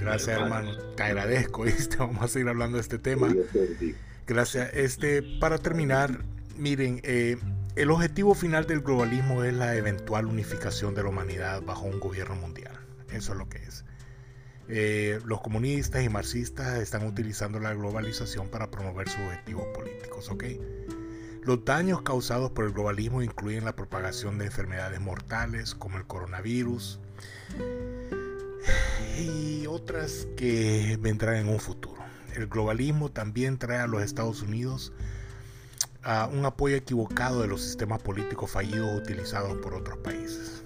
Gracias, 0.00 0.40
hermano. 0.40 0.70
Te 0.96 1.02
agradezco. 1.02 1.62
¿viste? 1.64 1.96
Vamos 1.96 2.22
a 2.22 2.28
seguir 2.28 2.48
hablando 2.48 2.76
de 2.76 2.82
este 2.82 2.98
tema. 2.98 3.28
Gracias. 4.30 4.70
Este, 4.74 5.22
para 5.40 5.58
terminar, 5.58 6.20
miren, 6.56 7.00
eh, 7.02 7.36
el 7.74 7.90
objetivo 7.90 8.36
final 8.36 8.64
del 8.64 8.80
globalismo 8.80 9.42
es 9.42 9.52
la 9.52 9.74
eventual 9.74 10.26
unificación 10.26 10.94
de 10.94 11.02
la 11.02 11.08
humanidad 11.08 11.62
bajo 11.62 11.86
un 11.86 11.98
gobierno 11.98 12.36
mundial. 12.36 12.78
Eso 13.10 13.32
es 13.32 13.38
lo 13.38 13.48
que 13.48 13.58
es. 13.58 13.84
Eh, 14.68 15.18
los 15.24 15.40
comunistas 15.40 16.04
y 16.04 16.08
marxistas 16.08 16.78
están 16.78 17.08
utilizando 17.08 17.58
la 17.58 17.74
globalización 17.74 18.48
para 18.50 18.70
promover 18.70 19.08
sus 19.08 19.18
objetivos 19.18 19.66
políticos, 19.74 20.28
¿ok? 20.30 20.44
Los 21.42 21.64
daños 21.64 22.02
causados 22.02 22.52
por 22.52 22.66
el 22.66 22.72
globalismo 22.72 23.22
incluyen 23.22 23.64
la 23.64 23.74
propagación 23.74 24.38
de 24.38 24.44
enfermedades 24.44 25.00
mortales 25.00 25.74
como 25.74 25.98
el 25.98 26.06
coronavirus 26.06 27.00
y 29.18 29.66
otras 29.66 30.28
que 30.36 30.96
vendrán 31.00 31.34
en 31.34 31.48
un 31.48 31.58
futuro. 31.58 31.99
El 32.34 32.46
globalismo 32.46 33.10
también 33.10 33.58
trae 33.58 33.78
a 33.78 33.86
los 33.86 34.02
Estados 34.02 34.42
Unidos 34.42 34.92
a 36.02 36.26
un 36.26 36.44
apoyo 36.46 36.76
equivocado 36.76 37.42
de 37.42 37.48
los 37.48 37.62
sistemas 37.62 38.00
políticos 38.00 38.50
fallidos 38.50 38.98
utilizados 38.98 39.58
por 39.58 39.74
otros 39.74 39.98
países. 39.98 40.62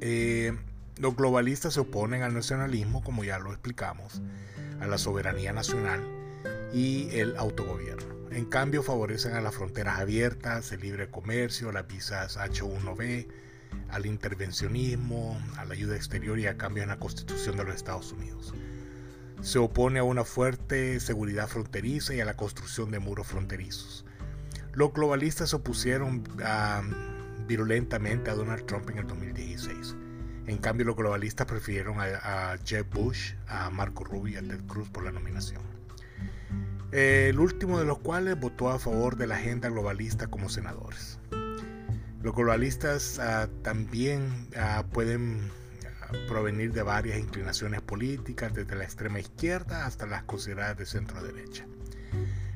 Eh, 0.00 0.56
los 0.98 1.16
globalistas 1.16 1.74
se 1.74 1.80
oponen 1.80 2.22
al 2.22 2.34
nacionalismo, 2.34 3.02
como 3.02 3.24
ya 3.24 3.38
lo 3.38 3.50
explicamos, 3.50 4.20
a 4.80 4.86
la 4.86 4.98
soberanía 4.98 5.52
nacional 5.52 6.00
y 6.72 7.08
el 7.12 7.36
autogobierno. 7.36 8.20
En 8.30 8.44
cambio, 8.44 8.82
favorecen 8.82 9.34
a 9.34 9.40
las 9.40 9.54
fronteras 9.54 9.98
abiertas, 9.98 10.70
el 10.72 10.80
libre 10.80 11.10
comercio, 11.10 11.72
las 11.72 11.88
visas 11.88 12.36
H1B, 12.36 13.26
al 13.90 14.06
intervencionismo, 14.06 15.40
a 15.56 15.64
la 15.64 15.74
ayuda 15.74 15.96
exterior 15.96 16.38
y 16.38 16.46
a 16.46 16.56
cambios 16.56 16.84
en 16.84 16.90
la 16.90 16.98
constitución 16.98 17.56
de 17.56 17.64
los 17.64 17.74
Estados 17.74 18.12
Unidos. 18.12 18.54
Se 19.40 19.58
opone 19.58 19.98
a 19.98 20.04
una 20.04 20.24
fuerte 20.24 21.00
seguridad 21.00 21.48
fronteriza 21.48 22.14
y 22.14 22.20
a 22.20 22.24
la 22.24 22.36
construcción 22.36 22.90
de 22.90 22.98
muros 22.98 23.26
fronterizos. 23.26 24.04
Los 24.72 24.92
globalistas 24.92 25.50
se 25.50 25.56
opusieron 25.56 26.22
ah, 26.44 26.82
virulentamente 27.46 28.30
a 28.30 28.34
Donald 28.34 28.66
Trump 28.66 28.88
en 28.90 28.98
el 28.98 29.06
2016. 29.06 29.96
En 30.46 30.58
cambio, 30.58 30.86
los 30.86 30.96
globalistas 30.96 31.46
prefirieron 31.46 32.00
a, 32.00 32.52
a 32.52 32.58
Jeb 32.58 32.88
Bush, 32.90 33.34
a 33.46 33.70
Marco 33.70 34.04
Rubio 34.04 34.34
y 34.34 34.44
a 34.44 34.48
Ted 34.48 34.64
Cruz 34.66 34.88
por 34.88 35.04
la 35.04 35.12
nominación 35.12 35.70
el 36.92 37.38
último 37.38 37.78
de 37.78 37.84
los 37.84 37.98
cuales 37.98 38.38
votó 38.38 38.70
a 38.70 38.78
favor 38.78 39.16
de 39.16 39.26
la 39.26 39.36
agenda 39.36 39.68
globalista 39.68 40.26
como 40.26 40.48
senadores. 40.48 41.18
Los 42.22 42.34
globalistas 42.34 43.18
ah, 43.18 43.48
también 43.62 44.48
ah, 44.56 44.84
pueden 44.92 45.50
provenir 46.28 46.72
de 46.72 46.82
varias 46.82 47.18
inclinaciones 47.18 47.80
políticas, 47.82 48.54
desde 48.54 48.76
la 48.76 48.84
extrema 48.84 49.20
izquierda 49.20 49.86
hasta 49.86 50.06
las 50.06 50.24
consideradas 50.24 50.78
de 50.78 50.86
centro 50.86 51.22
derecha. 51.22 51.66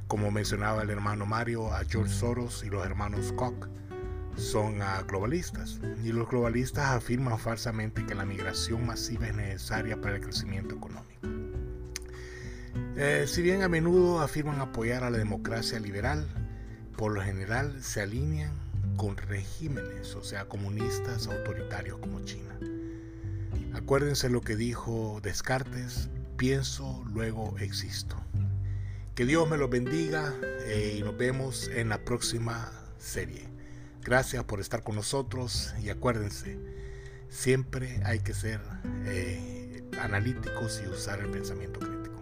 Como 0.07 0.31
mencionaba 0.31 0.83
el 0.83 0.91
hermano 0.91 1.27
Mario, 1.27 1.73
a 1.73 1.85
George 1.85 2.13
Soros 2.13 2.63
y 2.65 2.71
los 2.71 2.85
hermanos 2.85 3.33
Koch 3.33 3.69
son 4.37 4.81
globalistas. 5.07 5.81
Y 6.03 6.13
los 6.13 6.29
globalistas 6.29 6.91
afirman 6.91 7.39
falsamente 7.39 8.05
que 8.05 8.15
la 8.15 8.25
migración 8.25 8.87
masiva 8.87 9.27
es 9.27 9.35
necesaria 9.35 10.01
para 10.01 10.17
el 10.17 10.23
crecimiento 10.23 10.75
económico. 10.75 11.29
Eh, 12.97 13.25
si 13.27 13.43
bien 13.43 13.63
a 13.63 13.69
menudo 13.69 14.21
afirman 14.21 14.61
apoyar 14.61 15.05
a 15.05 15.11
la 15.11 15.19
democracia 15.19 15.81
liberal, 15.81 16.29
por 16.97 17.13
lo 17.13 17.23
general 17.23 17.83
se 17.83 18.03
alinean 18.03 18.53
con 18.97 19.17
regímenes, 19.17 20.15
o 20.15 20.23
sea, 20.23 20.45
comunistas 20.47 21.27
autoritarios 21.27 21.99
como 21.99 22.21
China. 22.25 22.57
Acuérdense 23.75 24.31
lo 24.31 24.41
que 24.41 24.57
dijo 24.57 25.21
Descartes, 25.23 26.09
pienso, 26.37 27.05
luego 27.13 27.57
existo. 27.59 28.17
Que 29.15 29.27
Dios 29.27 29.49
me 29.49 29.57
los 29.57 29.69
bendiga 29.69 30.33
eh, 30.67 30.97
y 30.99 31.03
nos 31.03 31.17
vemos 31.17 31.69
en 31.69 31.89
la 31.89 32.05
próxima 32.05 32.73
serie. 32.99 33.49
Gracias 34.03 34.45
por 34.45 34.61
estar 34.61 34.83
con 34.83 34.97
nosotros 34.97 35.75
y 35.83 35.91
acuérdense, 35.91 36.59
siempre 37.29 38.01
hay 38.05 38.21
que 38.21 38.35
ser 38.35 38.61
eh, 39.07 39.83
analíticos 40.01 40.81
y 40.85 40.89
usar 40.89 41.21
el 41.21 41.31
pensamiento 41.31 41.81
crítico. 41.81 42.21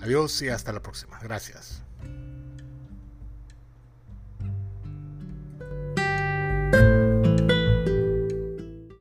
Adiós 0.00 0.40
y 0.42 0.48
hasta 0.48 0.72
la 0.72 0.82
próxima. 0.82 1.18
Gracias. 1.20 1.82